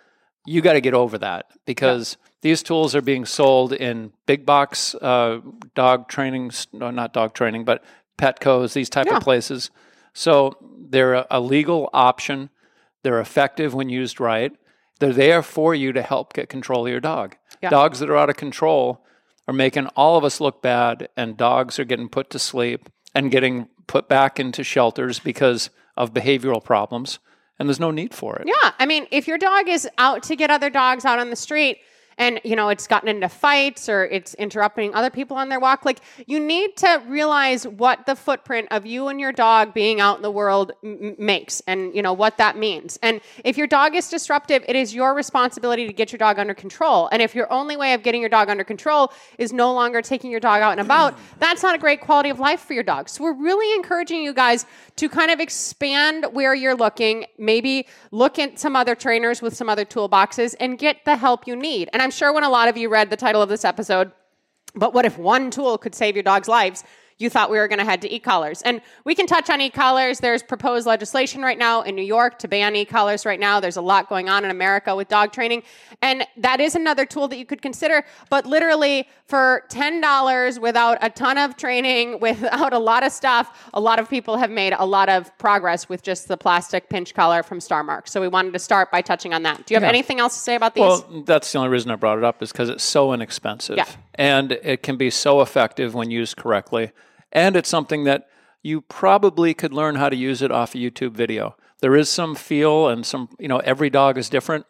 you 0.47 0.61
got 0.61 0.75
to 0.75 0.81
get 0.81 0.95
over 0.95 1.19
that 1.19 1.47
because 1.65 2.17
these 2.45 2.63
tools 2.63 2.95
are 2.95 3.01
being 3.01 3.25
sold 3.25 3.73
in 3.73 4.13
big 4.27 4.45
box 4.45 4.95
uh, 4.97 5.41
dog 5.75 6.09
training, 6.09 6.51
no, 6.75 6.91
not 6.91 7.15
dog 7.15 7.33
training, 7.33 7.65
but 7.65 7.83
Petco's, 8.19 8.75
these 8.75 8.91
type 8.91 9.07
Yeah. 9.07 9.17
of 9.17 9.23
places. 9.23 9.71
So 10.13 10.59
they're 10.79 11.25
a, 11.31 11.41
legal 11.41 11.89
option. 11.95 12.51
They're 13.03 13.19
effective 13.19 13.73
when 13.73 13.89
used 13.89 14.21
right. 14.21 14.53
They're 15.01 15.15
there 15.15 15.43
for 15.43 15.75
you 15.75 15.95
to 15.95 16.03
help 16.03 16.35
get 16.35 16.51
control 16.51 16.85
of 16.85 16.91
your 16.91 17.01
dog. 17.01 17.37
Yeah. 17.63 17.71
Dogs 17.71 17.99
that 18.01 18.11
are 18.11 18.17
out 18.19 18.29
of 18.29 18.37
control 18.37 19.03
are 19.49 19.55
making 19.55 19.87
all 19.97 20.19
of 20.19 20.23
us 20.25 20.39
look 20.39 20.61
bad, 20.61 21.09
and 21.17 21.39
dogs 21.39 21.79
are 21.79 21.85
getting 21.87 22.11
put 22.11 22.29
to 22.31 22.39
sleep 22.39 22.91
and 23.15 23.31
getting 23.31 23.69
put 23.87 24.07
back 24.07 24.39
into 24.39 24.63
shelters 24.63 25.19
because 25.19 25.71
of 25.97 26.13
behavioral 26.13 26.63
problems. 26.63 27.21
And 27.59 27.71
there's 27.71 27.81
no 27.81 27.91
need 27.91 28.13
for 28.13 28.37
it. 28.37 28.47
Yeah, 28.47 28.73
I 28.79 28.85
mean, 28.85 29.07
if 29.11 29.27
your 29.27 29.39
dog 29.39 29.67
is 29.67 29.89
out 29.97 30.23
to 30.25 30.37
get 30.37 30.51
other 30.51 30.69
dogs 30.69 31.07
out 31.07 31.19
on 31.19 31.31
the 31.31 31.37
street 31.37 31.79
and, 32.19 32.41
you 32.45 32.57
know, 32.57 32.69
it's 32.69 32.87
gotten 32.87 33.09
into 33.09 33.29
fights 33.29 33.89
or 33.89 34.05
it's 34.05 34.35
interrupting 34.35 34.95
other 34.95 35.11
people 35.11 35.37
on 35.37 35.49
their 35.49 35.61
walk, 35.61 35.85
like 35.85 35.99
you 36.27 36.41
need 36.41 36.77
to 36.79 37.03
realize 37.07 37.67
what 37.67 38.07
the 38.07 38.15
footprint 38.15 38.69
of 38.71 38.87
you 38.87 39.09
and 39.09 39.21
your 39.21 39.33
dog 39.33 39.75
being 39.75 40.01
out 40.01 40.17
in 40.17 40.23
the 40.23 40.31
world 40.31 40.73
m- 40.83 41.17
makes 41.19 41.61
and, 41.67 41.95
you 41.95 42.03
know, 42.03 42.13
what 42.13 42.39
that 42.39 42.57
means. 42.57 42.99
And 43.03 43.21
if 43.45 43.57
your 43.57 43.67
dog 43.67 43.95
is 43.95 44.09
disruptive, 44.09 44.65
it 44.69 44.77
is 44.77 44.95
your 44.95 45.15
responsibility 45.15 45.87
to 45.87 45.93
get 45.93 46.13
your 46.13 46.19
dog 46.19 46.39
under 46.39 46.55
control. 46.55 47.09
And 47.13 47.21
if 47.21 47.35
your 47.35 47.53
only 47.53 47.77
way 47.77 47.95
of 47.95 48.03
getting 48.03 48.21
your 48.21 48.31
dog 48.31 48.49
under 48.49 48.65
control 48.65 49.13
is 49.39 49.53
no 49.53 49.73
longer 49.73 50.03
taking 50.03 50.31
your 50.31 50.41
dog 50.41 50.63
out 50.63 50.73
and 50.73 50.81
about, 50.81 51.17
that's 51.39 51.63
not 51.63 51.75
a 51.75 51.79
great 51.79 52.01
quality 52.01 52.31
of 52.31 52.39
life 52.39 52.61
for 52.61 52.75
your 52.75 52.83
dog. 52.83 53.09
So 53.09 53.25
we're 53.25 53.35
really 53.35 53.75
encouraging 53.77 54.23
you 54.23 54.33
guys 54.33 54.67
to 54.97 55.09
kind 55.09 55.31
of 55.31 55.41
expand 55.41 56.27
where 56.33 56.55
you're 56.55 56.77
looking, 56.77 57.27
maybe 57.39 57.87
look 58.11 58.39
at 58.39 58.59
some 58.59 58.77
other 58.77 58.95
trainers 58.95 59.43
with 59.43 59.57
some 59.57 59.69
other 59.69 59.85
toolboxes 59.85 60.55
and 60.61 60.79
get 60.79 61.05
the 61.05 61.17
help 61.17 61.47
you 61.47 61.57
need. 61.57 61.89
And 61.93 62.03
I'm 62.05 62.11
sure 62.11 62.35
when 62.35 62.45
a 62.45 62.51
lot 62.51 62.69
of 62.69 62.77
you 62.77 62.91
read 62.91 63.09
the 63.09 63.17
title 63.17 63.41
of 63.41 63.49
this 63.49 63.65
episode, 63.65 64.13
but 64.75 64.93
what 64.93 65.07
if 65.07 65.17
one 65.17 65.51
tool 65.51 65.79
could 65.79 65.95
save 65.95 66.15
your 66.15 66.23
dog's 66.23 66.49
lives? 66.49 66.85
You 67.19 67.31
thought 67.31 67.51
we 67.51 67.59
were 67.59 67.69
going 67.69 67.79
to 67.79 67.85
head 67.85 68.03
to 68.03 68.13
e-collars. 68.13 68.61
And 68.63 68.81
we 69.05 69.15
can 69.15 69.27
touch 69.27 69.49
on 69.49 69.61
e-collars. 69.61 70.19
There's 70.19 70.43
proposed 70.43 70.87
legislation 70.87 71.43
right 71.43 71.57
now 71.59 71.83
in 71.83 71.95
New 71.95 72.03
York 72.03 72.39
to 72.41 72.49
ban 72.49 72.75
e-collars 72.75 73.25
right 73.25 73.39
now. 73.39 73.61
There's 73.61 73.77
a 73.77 73.81
lot 73.83 74.09
going 74.09 74.29
on 74.29 74.45
in 74.45 74.51
America 74.51 74.97
with 74.97 75.09
dog 75.09 75.33
training. 75.33 75.63
And 76.03 76.27
that 76.39 76.61
is 76.61 76.75
another 76.75 77.07
tool 77.07 77.29
that 77.29 77.37
you 77.37 77.47
could 77.47 77.63
consider. 77.63 78.05
But 78.31 78.47
literally 78.47 79.07
for 79.27 79.63
$10 79.71 80.59
without 80.61 80.99
a 81.03 81.09
ton 81.11 81.39
of 81.39 81.57
training, 81.57 82.19
without 82.21 82.73
a 82.73 82.79
lot 82.79 83.05
of 83.05 83.13
stuff, 83.13 83.71
a 83.73 83.81
lot 83.81 83.99
of 84.01 84.11
people 84.11 84.37
have 84.37 84.51
made 84.51 84.75
a 84.77 84.85
lot 84.85 85.09
of 85.09 85.37
progress 85.39 85.89
with 85.89 86.03
just 86.03 86.27
the 86.27 86.37
plastic 86.37 86.89
pinch 86.89 87.15
collar 87.15 87.43
from 87.45 87.61
Starmark. 87.61 88.09
So 88.09 88.21
we 88.21 88.29
wanted 88.29 88.53
to 88.55 88.59
start 88.59 88.91
by 88.91 89.03
touching 89.03 89.33
on 89.33 89.45
that. 89.45 89.67
Do 89.67 89.75
you 89.75 89.77
have 89.77 89.85
Yeah. 89.85 89.89
anything 89.91 90.19
else 90.19 90.35
to 90.35 90.41
say 90.41 90.57
about 90.57 90.75
these? 90.75 90.81
Well, 90.83 91.23
that's 91.25 91.53
the 91.53 91.59
only 91.59 91.71
reason 91.71 91.93
I 91.93 91.97
brought 91.97 92.19
it 92.19 92.25
up 92.25 92.43
is 92.43 92.51
because 92.51 92.69
it's 92.69 92.85
so 92.85 93.13
inexpensive. 93.13 93.77
Yeah. 93.77 93.87
And 94.15 94.53
it 94.53 94.83
can 94.83 94.97
be 94.97 95.11
so 95.11 95.41
effective 95.41 95.95
when 95.95 96.11
used 96.11 96.37
correctly. 96.37 96.93
And 97.33 97.57
it's 97.57 97.69
something 97.69 98.05
that 98.05 98.29
you 98.63 98.81
probably 98.81 99.55
could 99.55 99.73
learn 99.73 99.97
how 99.97 100.09
to 100.09 100.17
use 100.17 100.41
it 100.41 100.51
off 100.51 100.75
a 100.75 100.79
YouTube 100.79 101.13
video. 101.13 101.57
There 101.81 101.97
is 101.97 102.09
some 102.09 102.35
feel 102.35 102.89
and 102.89 103.05
some, 103.05 103.29
you 103.39 103.49
know, 103.49 103.59
every 103.59 103.91
dog 103.91 104.17
is 104.17 104.29
different. 104.29 104.67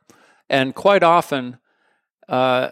And 0.49 0.75
quite 0.75 1.03
often, 1.03 1.59
uh, 2.29 2.71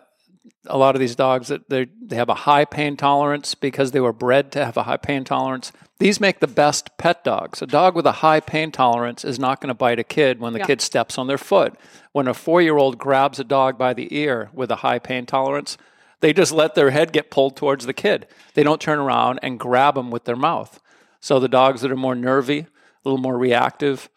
a 0.67 0.79
lot 0.79 0.95
of 0.97 1.01
these 1.01 1.15
dogs 1.15 1.49
that 1.49 1.69
they 1.69 1.87
they 2.01 2.17
have 2.17 2.29
a 2.29 2.35
high 2.35 2.65
pain 2.65 2.97
tolerance 2.97 3.55
because 3.55 3.93
they 3.93 4.01
were 4.01 4.13
bred 4.13 4.51
to 4.53 4.65
have 4.65 4.77
a 4.77 4.85
high 4.85 4.97
pain 4.97 5.25
tolerance. 5.25 5.73
These 5.99 6.21
make 6.21 6.41
the 6.41 6.49
best 6.49 6.97
pet 6.99 7.23
dogs. 7.23 7.63
A 7.63 7.67
dog 7.67 7.95
with 7.95 8.07
a 8.07 8.13
high 8.13 8.41
pain 8.41 8.73
tolerance 8.73 9.25
is 9.25 9.39
not 9.39 9.61
going 9.61 9.69
to 9.69 9.75
bite 9.75 10.01
a 10.01 10.05
kid 10.05 10.41
when 10.41 10.53
the 10.53 10.59
Yeah. 10.61 10.67
kid 10.67 10.81
steps 10.81 11.17
on 11.17 11.29
their 11.29 11.39
foot. 11.39 11.75
When 12.11 12.27
a 12.27 12.35
4-year-old 12.35 12.99
grabs 12.99 13.39
a 13.39 13.45
dog 13.45 13.79
by 13.79 13.93
the 13.95 14.13
ear 14.17 14.51
with 14.53 14.71
a 14.73 14.77
high 14.77 14.99
pain 14.99 15.27
tolerance, 15.27 15.79
they 16.23 16.33
just 16.33 16.53
let 16.53 16.75
their 16.75 16.91
head 16.91 17.13
get 17.13 17.31
pulled 17.31 17.57
towards 17.57 17.85
the 17.85 17.93
kid. 17.93 18.27
They 18.55 18.63
don't 18.63 18.81
turn 18.81 18.99
around 18.99 19.41
and 19.43 19.61
grab 19.61 19.97
them 19.97 20.11
with 20.11 20.25
their 20.25 20.37
mouth. 20.37 20.81
So 21.21 21.39
the 21.39 21.49
dogs 21.49 21.83
that 21.83 21.93
are 21.93 21.97
more 21.97 22.15
nervy, 22.15 22.61
a 22.61 22.67
little 23.05 23.19
more 23.19 23.37
reactive, 23.37 24.09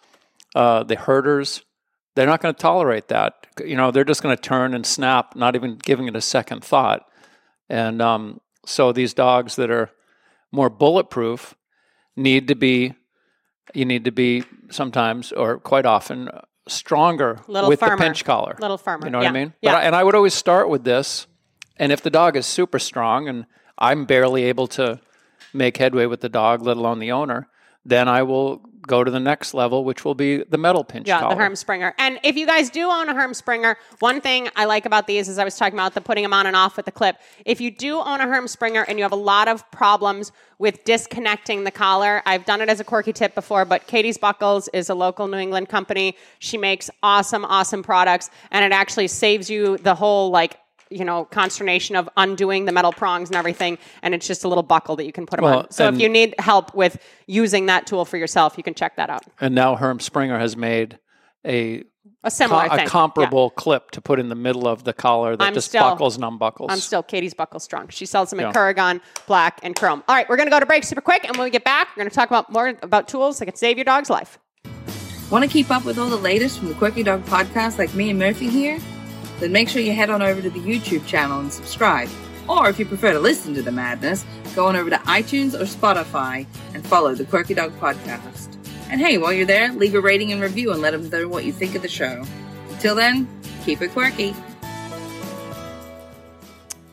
uh, 0.56 0.84
the 0.84 0.96
herders, 0.96 1.64
they're 2.16 2.28
not 2.28 2.42
going 2.42 2.54
to 2.54 2.60
tolerate 2.60 3.10
that. 3.10 3.48
You 3.64 3.76
know, 3.76 3.92
they're 3.92 4.06
just 4.06 4.24
going 4.24 4.36
to 4.36 4.42
turn 4.42 4.74
and 4.74 4.86
snap, 4.86 5.36
not 5.36 5.56
even 5.56 5.78
giving 5.78 6.08
it 6.08 6.16
a 6.16 6.22
second 6.22 6.64
thought. 6.64 7.06
And 7.70 8.02
um, 8.02 8.40
so 8.66 8.92
these 8.92 9.14
dogs 9.14 9.56
that 9.58 9.70
are 9.70 9.90
more 10.52 10.70
bulletproof 10.70 11.56
need 12.16 12.48
to 12.48 12.56
be, 12.56 12.94
you 13.74 13.86
need 13.86 14.06
to 14.06 14.12
be 14.12 14.44
sometimes 14.70 15.32
or 15.32 15.60
quite 15.60 15.86
often 15.86 16.30
stronger 16.68 17.40
Little 17.48 17.70
with 17.70 17.80
firmer. 17.80 17.98
the 17.98 18.04
pinch 18.04 18.26
collar. 18.26 18.56
Little 18.60 18.78
firmer, 18.78 19.08
You 19.08 19.12
know 19.12 19.18
what 19.20 19.24
yeah. 19.24 19.30
I 19.30 19.34
mean? 19.34 19.54
Yeah. 19.62 19.72
But 19.74 19.78
I, 19.78 19.84
and 19.84 19.96
I 19.96 20.04
would 20.04 20.16
always 20.16 20.34
start 20.34 20.70
with 20.70 20.84
this. 20.84 21.28
And 21.78 21.92
if 21.92 22.02
the 22.02 22.10
dog 22.10 22.36
is 22.38 22.46
super 22.46 22.80
strong 22.80 23.28
and 23.28 23.46
I'm 23.78 24.06
barely 24.06 24.44
able 24.46 24.68
to 24.68 25.00
make 25.54 25.78
headway 25.78 26.06
with 26.06 26.22
the 26.22 26.30
dog, 26.30 26.62
let 26.62 26.78
alone 26.78 27.00
the 27.00 27.12
owner, 27.12 27.48
then 27.86 28.08
I 28.08 28.24
will 28.24 28.62
go 28.88 29.04
to 29.04 29.10
the 29.10 29.20
next 29.20 29.54
level, 29.56 29.84
which 29.84 30.06
will 30.06 30.14
be 30.14 30.44
the 30.44 30.58
metal 30.60 30.84
pinch 30.84 31.08
Yeah, 31.08 31.20
collar. 31.20 31.34
the 31.36 31.42
Herm 31.42 31.56
Sprenger. 31.56 31.96
And 31.98 32.20
if 32.24 32.36
you 32.38 32.46
guys 32.46 32.70
do 32.70 32.88
own 32.90 33.10
a 33.10 33.16
Herm 33.16 33.34
Sprenger, 33.34 33.78
one 34.00 34.22
thing 34.22 34.48
I 34.56 34.66
like 34.66 34.86
about 34.86 35.08
these 35.08 35.28
is 35.28 35.40
I 35.40 35.44
was 35.44 35.58
talking 35.58 35.74
about 35.74 35.96
the 35.96 36.02
putting 36.02 36.22
them 36.24 36.34
on 36.34 36.46
and 36.46 36.56
off 36.56 36.78
with 36.78 36.86
the 36.86 36.92
clip. 36.92 37.18
If 37.46 37.60
you 37.60 37.72
do 37.72 37.98
own 38.00 38.22
a 38.22 38.28
Herm 38.28 38.48
Sprenger 38.48 38.84
and 38.84 39.00
you 39.00 39.04
have 39.04 39.12
a 39.12 39.16
lot 39.18 39.48
of 39.48 39.70
problems 39.72 40.32
with 40.60 40.84
disconnecting 40.84 41.64
the 41.64 41.72
collar, 41.72 42.22
I've 42.28 42.46
done 42.46 42.62
it 42.62 42.70
as 42.70 42.80
a 42.80 42.84
quirky 42.84 43.12
tip 43.12 43.34
before, 43.34 43.66
but 43.66 43.88
Katie's 43.88 44.20
Buckles 44.20 44.68
is 44.72 44.90
a 44.90 44.96
local 44.96 45.28
New 45.28 45.38
England 45.38 45.68
company. 45.68 46.16
She 46.38 46.58
makes 46.58 46.90
awesome, 47.02 47.44
awesome 47.44 47.82
products, 47.82 48.30
and 48.52 48.64
it 48.64 48.72
actually 48.72 49.08
saves 49.08 49.50
you 49.50 49.78
the 49.80 49.96
whole 49.96 50.30
like 50.30 50.58
you 50.90 51.04
know 51.06 51.26
consternation 51.26 51.96
of 51.96 52.08
undoing 52.18 52.66
the 52.66 52.72
metal 52.72 52.92
prongs 52.94 53.30
and 53.30 53.36
everything 53.36 53.78
and 54.04 54.14
it's 54.14 54.28
just 54.28 54.44
a 54.44 54.48
little 54.48 54.64
buckle 54.64 54.96
that 54.96 55.06
you 55.06 55.12
can 55.12 55.26
put 55.26 55.38
them 55.38 55.46
Well, 55.46 55.60
on 55.60 55.72
so 55.72 55.88
if 55.90 56.00
you 56.00 56.08
need 56.10 56.36
help 56.40 56.76
with 56.76 56.98
using 57.28 57.66
that 57.68 57.88
tool 57.88 58.06
for 58.06 58.18
yourself 58.18 58.56
you 58.58 58.64
can 58.64 58.74
check 58.74 58.96
that 58.98 59.10
out 59.10 59.24
and 59.42 59.56
now 59.56 59.76
Herm 59.76 60.00
Sprenger 60.00 60.38
has 60.40 60.56
made 60.56 61.00
a 61.46 61.84
a 62.24 62.32
similar 62.32 62.68
co- 62.68 62.76
thing 62.76 62.86
a 62.88 62.90
comparable 62.90 63.50
clip 63.52 63.92
to 63.92 64.02
put 64.02 64.20
in 64.20 64.30
the 64.30 64.36
middle 64.36 64.68
of 64.68 64.84
the 64.84 64.94
collar 64.94 65.36
that 65.36 65.44
I'm 65.44 65.54
just 65.54 65.68
still- 65.70 65.82
buckles 65.84 66.16
and 66.16 66.24
unbuckles. 66.24 66.72
I'm 66.72 66.80
still 66.80 67.04
Katie's 67.04 67.36
Buckle 67.36 67.60
Strong. 67.60 67.90
She 67.90 68.06
sells 68.08 68.32
them 68.32 68.40
in 68.40 68.48
Yeah. 68.48 68.52
Curogan, 68.54 69.00
black, 69.28 69.60
and 69.62 69.76
chrome. 69.76 70.04
All 70.08 70.16
right, 70.16 70.28
we're 70.28 70.36
going 70.38 70.48
to 70.48 70.52
go 70.52 70.60
to 70.60 70.66
break 70.66 70.84
super 70.84 71.02
quick, 71.02 71.24
and 71.24 71.36
when 71.38 71.46
we 71.46 71.52
get 71.52 71.64
back, 71.64 71.90
we're 71.96 72.02
going 72.02 72.10
to 72.10 72.16
talk 72.16 72.28
about 72.30 72.52
more 72.52 72.74
about 72.82 73.08
tools 73.08 73.38
that 73.40 73.46
can 73.46 73.56
save 73.56 73.78
your 73.78 73.86
dog's 73.86 74.10
life. 74.10 74.40
Want 75.30 75.44
to 75.44 75.50
keep 75.50 75.70
up 75.70 75.86
with 75.86 76.00
all 76.00 76.10
the 76.10 76.16
latest 76.16 76.58
from 76.60 76.68
the 76.70 76.74
Quirky 76.76 77.04
Dog 77.04 77.24
podcast 77.26 77.78
like 77.78 77.94
me 77.94 78.10
and 78.10 78.18
Murphy 78.18 78.50
here? 78.50 78.80
Then 79.40 79.52
make 79.52 79.70
sure 79.70 79.82
you 79.82 79.94
head 79.94 80.10
on 80.10 80.22
over 80.22 80.42
to 80.42 80.50
the 80.50 80.60
YouTube 80.60 81.06
channel 81.06 81.40
and 81.40 81.52
subscribe. 81.52 82.10
Or 82.48 82.70
if 82.70 82.80
you 82.80 82.86
prefer 82.86 83.12
to 83.14 83.20
listen 83.20 83.54
to 83.56 83.62
the 83.62 83.72
madness, 83.72 84.24
go 84.56 84.68
on 84.68 84.76
over 84.76 84.90
to 84.90 84.98
iTunes 84.98 85.54
or 85.54 85.64
Spotify 85.66 86.46
and 86.74 86.86
follow 86.86 87.16
the 87.16 87.26
Quirky 87.26 87.54
Dog 87.54 87.72
podcast. 87.80 88.56
And 88.90 89.02
hey, 89.02 89.18
while 89.18 89.34
you're 89.34 89.48
there, 89.48 89.72
leave 89.74 89.96
a 89.96 90.00
rating 90.00 90.32
and 90.32 90.42
review 90.42 90.72
and 90.72 90.82
let 90.82 90.92
them 90.92 91.10
know 91.10 91.28
what 91.28 91.44
you 91.44 91.52
think 91.52 91.76
of 91.76 91.82
the 91.82 91.88
show. 91.88 92.24
Until 92.70 92.96
then, 92.96 93.28
keep 93.64 93.82
it 93.82 93.92
quirky. 93.92 94.36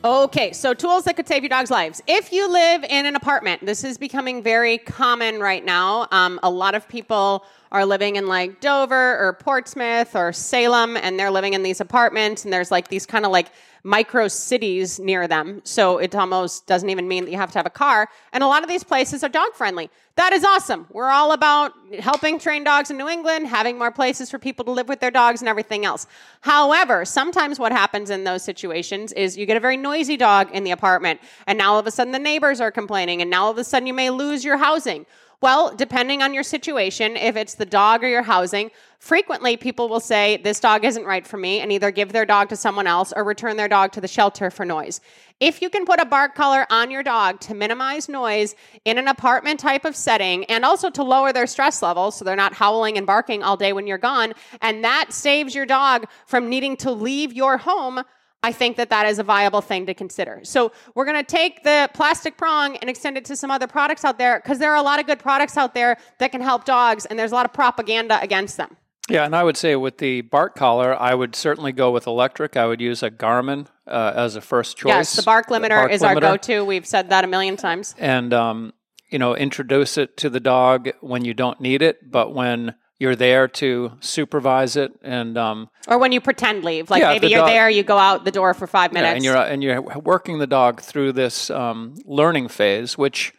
Okay, 0.05 0.51
so 0.51 0.73
tools 0.73 1.05
that 1.05 1.15
could 1.15 1.29
save 1.29 1.43
your 1.43 1.49
dog's 1.49 1.71
lives. 1.71 2.01
If 2.07 2.33
you 2.33 2.51
live 2.51 2.83
in 2.83 3.05
an 3.05 3.15
apartment, 3.15 3.65
this 3.65 3.85
is 3.85 3.97
becoming 3.97 4.43
very 4.43 4.79
common 4.79 5.39
right 5.39 5.63
now. 5.63 6.09
Um, 6.11 6.41
a 6.43 6.49
lot 6.49 6.75
of 6.75 6.89
people 6.89 7.45
are 7.73 7.85
living 7.85 8.15
in 8.15 8.27
like 8.27 8.61
Dover 8.61 9.17
or 9.17 9.33
Portsmouth 9.33 10.15
or 10.15 10.31
Salem, 10.31 10.95
and 10.95 11.19
they're 11.19 11.31
living 11.31 11.53
in 11.53 11.63
these 11.63 11.81
apartments, 11.81 12.45
and 12.45 12.53
there's 12.53 12.69
like 12.69 12.87
these 12.87 13.07
kind 13.07 13.25
of 13.25 13.31
like 13.31 13.47
micro 13.83 14.29
cities 14.29 14.99
near 14.99 15.27
them. 15.27 15.59
So 15.65 15.97
it 15.97 16.15
almost 16.15 16.67
doesn't 16.67 16.89
even 16.89 17.07
mean 17.07 17.25
that 17.25 17.31
you 17.31 17.37
have 17.37 17.51
to 17.51 17.59
have 17.59 17.65
a 17.65 17.71
car. 17.71 18.07
And 18.31 18.43
a 18.43 18.47
lot 18.47 18.63
of 18.63 18.69
these 18.69 18.83
places 18.83 19.23
are 19.23 19.29
dog 19.29 19.53
friendly. 19.55 19.89
That 20.15 20.31
is 20.31 20.45
awesome. 20.45 20.87
We're 20.91 21.09
all 21.09 21.33
about 21.33 21.73
helping 21.99 22.39
train 22.39 22.63
dogs 22.63 22.91
in 22.91 22.97
New 22.97 23.09
England, 23.09 23.47
having 23.47 23.77
more 23.77 23.91
places 23.91 24.29
for 24.29 24.37
people 24.37 24.63
to 24.65 24.71
live 24.71 24.87
with 24.87 24.99
their 24.99 25.11
dogs 25.11 25.41
and 25.41 25.49
everything 25.49 25.83
else. 25.83 26.05
However, 26.41 27.03
sometimes 27.03 27.59
what 27.59 27.71
happens 27.71 28.09
in 28.09 28.23
those 28.23 28.43
situations 28.43 29.11
is 29.13 29.35
you 29.35 29.45
get 29.45 29.57
a 29.57 29.59
very 29.59 29.75
noisy 29.75 30.15
dog 30.15 30.49
in 30.53 30.63
the 30.63 30.71
apartment, 30.71 31.19
and 31.47 31.57
now 31.57 31.73
all 31.73 31.79
of 31.79 31.87
a 31.87 31.91
sudden 31.91 32.13
the 32.13 32.19
neighbors 32.19 32.61
are 32.61 32.71
complaining, 32.71 33.21
and 33.21 33.31
now 33.31 33.45
all 33.45 33.51
of 33.51 33.57
a 33.57 33.63
sudden 33.63 33.87
you 33.87 33.93
may 33.93 34.11
lose 34.11 34.45
your 34.45 34.57
housing. 34.57 35.05
Well, 35.43 35.75
depending 35.75 36.21
on 36.21 36.33
your 36.33 36.43
situation, 36.43 37.17
if 37.17 37.35
it's 37.35 37.55
the 37.55 37.65
dog 37.65 38.01
or 38.01 38.07
your 38.07 38.21
housing, 38.23 38.71
frequently 38.99 39.57
people 39.57 39.89
will 39.89 39.99
say, 39.99 40.37
This 40.37 40.61
dog 40.61 40.85
isn't 40.85 41.03
right 41.03 41.27
for 41.27 41.35
me, 41.35 41.59
and 41.59 41.69
either 41.69 41.91
give 41.91 42.13
their 42.13 42.25
dog 42.25 42.47
to 42.47 42.55
someone 42.55 42.87
else 42.87 43.11
or 43.13 43.25
return 43.25 43.57
their 43.57 43.67
dog 43.67 43.91
to 43.91 43.99
the 43.99 44.07
shelter 44.07 44.49
for 44.49 44.63
noise. 44.63 45.01
If 45.41 45.61
you 45.61 45.69
can 45.69 45.85
put 45.85 45.99
a 45.99 46.05
bark 46.05 46.33
collar 46.33 46.65
on 46.69 46.91
your 46.91 47.03
dog 47.03 47.41
to 47.41 47.53
minimize 47.53 48.07
noise 48.07 48.55
in 48.85 48.97
an 48.97 49.09
apartment 49.09 49.59
type 49.59 49.83
of 49.83 49.97
setting 49.97 50.45
and 50.45 50.63
also 50.63 50.89
to 50.91 51.03
lower 51.03 51.33
their 51.33 51.45
stress 51.45 51.81
levels 51.81 52.15
so 52.15 52.23
they're 52.23 52.37
not 52.37 52.53
howling 52.53 52.97
and 52.97 53.05
barking 53.05 53.43
all 53.43 53.57
day 53.57 53.73
when 53.73 53.85
you're 53.85 53.97
gone, 53.97 54.31
and 54.61 54.81
that 54.85 55.11
saves 55.11 55.53
your 55.53 55.65
dog 55.65 56.05
from 56.25 56.47
needing 56.47 56.77
to 56.77 56.91
leave 56.93 57.33
your 57.33 57.57
home. 57.57 58.01
I 58.43 58.51
think 58.51 58.75
that 58.77 58.89
that 58.89 59.07
is 59.07 59.19
a 59.19 59.23
viable 59.23 59.61
thing 59.61 59.85
to 59.85 59.93
consider. 59.93 60.41
So 60.43 60.73
we're 60.95 61.05
going 61.05 61.23
to 61.23 61.23
take 61.23 61.63
the 61.63 61.89
plastic 61.93 62.37
prong 62.37 62.75
and 62.77 62.89
extend 62.89 63.17
it 63.17 63.25
to 63.25 63.35
some 63.35 63.49
other 63.49 63.67
products 63.67 64.03
out 64.03 64.17
there 64.17 64.39
because 64.39 64.59
there 64.59 64.71
are 64.71 64.77
a 64.77 64.81
lot 64.81 64.99
of 64.99 65.07
good 65.07 65.19
products 65.19 65.57
out 65.57 65.73
there 65.73 65.97
that 66.19 66.31
can 66.31 66.41
help 66.41 66.65
dogs, 66.65 67.05
and 67.05 67.17
there's 67.17 67.31
a 67.31 67.35
lot 67.35 67.45
of 67.45 67.53
propaganda 67.53 68.21
against 68.21 68.57
them. 68.57 68.75
Yeah, 69.09 69.25
and 69.25 69.35
I 69.35 69.43
would 69.43 69.57
say 69.57 69.75
with 69.75 69.97
the 69.97 70.21
bark 70.21 70.55
collar, 70.55 70.95
I 70.95 71.13
would 71.13 71.35
certainly 71.35 71.73
go 71.73 71.91
with 71.91 72.07
electric. 72.07 72.55
I 72.55 72.65
would 72.65 72.79
use 72.79 73.03
a 73.03 73.11
Garmin 73.11 73.67
uh, 73.85 74.13
as 74.15 74.35
a 74.35 74.41
first 74.41 74.77
choice. 74.77 74.89
Yes, 74.89 75.15
the 75.15 75.23
BarkLimiter 75.23 75.69
bark 75.69 75.91
is 75.91 76.03
our 76.03 76.17
go-to. 76.19 76.63
We've 76.63 76.85
said 76.85 77.09
that 77.09 77.23
a 77.23 77.27
million 77.27 77.57
times. 77.57 77.95
and 77.97 78.33
um, 78.33 78.73
you 79.09 79.19
know 79.19 79.35
introduce 79.35 79.97
it 79.97 80.17
to 80.17 80.29
the 80.29 80.39
dog 80.39 80.89
when 81.01 81.25
you 81.25 81.33
don't 81.33 81.59
need 81.61 81.81
it, 81.81 82.11
but 82.11 82.33
when 82.33 82.75
you're 83.03 83.15
there 83.17 83.47
to 83.49 83.91
supervise 83.99 84.75
it 84.77 84.91
and 85.03 85.37
um, 85.37 85.69
Or 85.89 85.97
when 85.99 86.11
you 86.13 86.21
pretend 86.21 86.63
leave, 86.63 86.89
like 86.89 87.01
Yeah, 87.01 87.11
maybe 87.13 87.27
you're 87.27 87.39
dog- 87.39 87.49
there, 87.49 87.69
you 87.69 87.83
go 87.83 87.97
out 87.97 88.23
the 88.23 88.31
door 88.31 88.53
for 88.53 88.65
five 88.65 88.91
yeah, 88.93 89.01
minutes. 89.01 89.15
and 89.17 89.23
you're 89.25 89.35
and 89.37 89.61
you're 89.63 89.81
working 90.13 90.39
the 90.39 90.47
dog 90.47 90.79
through 90.81 91.11
this 91.11 91.49
um, 91.49 91.95
learning 92.05 92.47
phase, 92.47 92.97
which 92.97 93.33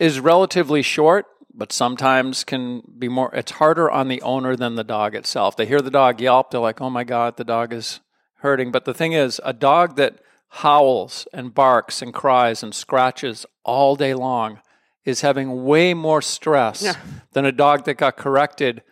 is 0.00 0.18
relatively 0.18 0.82
short, 0.82 1.24
but 1.54 1.72
sometimes 1.72 2.44
can 2.44 2.82
be 2.98 3.08
more. 3.08 3.30
It's 3.32 3.52
harder 3.52 3.88
on 3.90 4.08
the 4.08 4.20
owner 4.22 4.56
than 4.56 4.74
the 4.74 4.84
dog 4.84 5.14
itself. 5.14 5.56
They 5.56 5.66
hear 5.66 5.80
the 5.80 5.90
dog 6.02 6.20
yelp, 6.20 6.50
they're 6.50 6.60
like, 6.60 6.80
"Oh 6.80 6.90
my 6.90 7.04
god, 7.04 7.36
the 7.36 7.44
dog 7.56 7.72
is 7.72 8.00
hurting." 8.40 8.72
But 8.72 8.84
the 8.86 8.92
thing 9.00 9.12
is, 9.12 9.40
a 9.44 9.52
dog 9.52 9.96
that 9.96 10.12
howls 10.62 11.26
and 11.32 11.54
barks 11.54 12.02
and 12.02 12.12
cries 12.12 12.62
and 12.64 12.74
scratches 12.74 13.46
all 13.64 13.94
day 13.96 14.14
long 14.14 14.60
is 15.04 15.20
having 15.20 15.64
way 15.64 15.94
more 15.94 16.20
stress 16.20 16.82
Yeah. 16.82 16.96
than 17.32 17.44
a 17.46 17.52
dog 17.52 17.84
that 17.84 17.94
got 17.96 18.16
corrected 18.16 18.82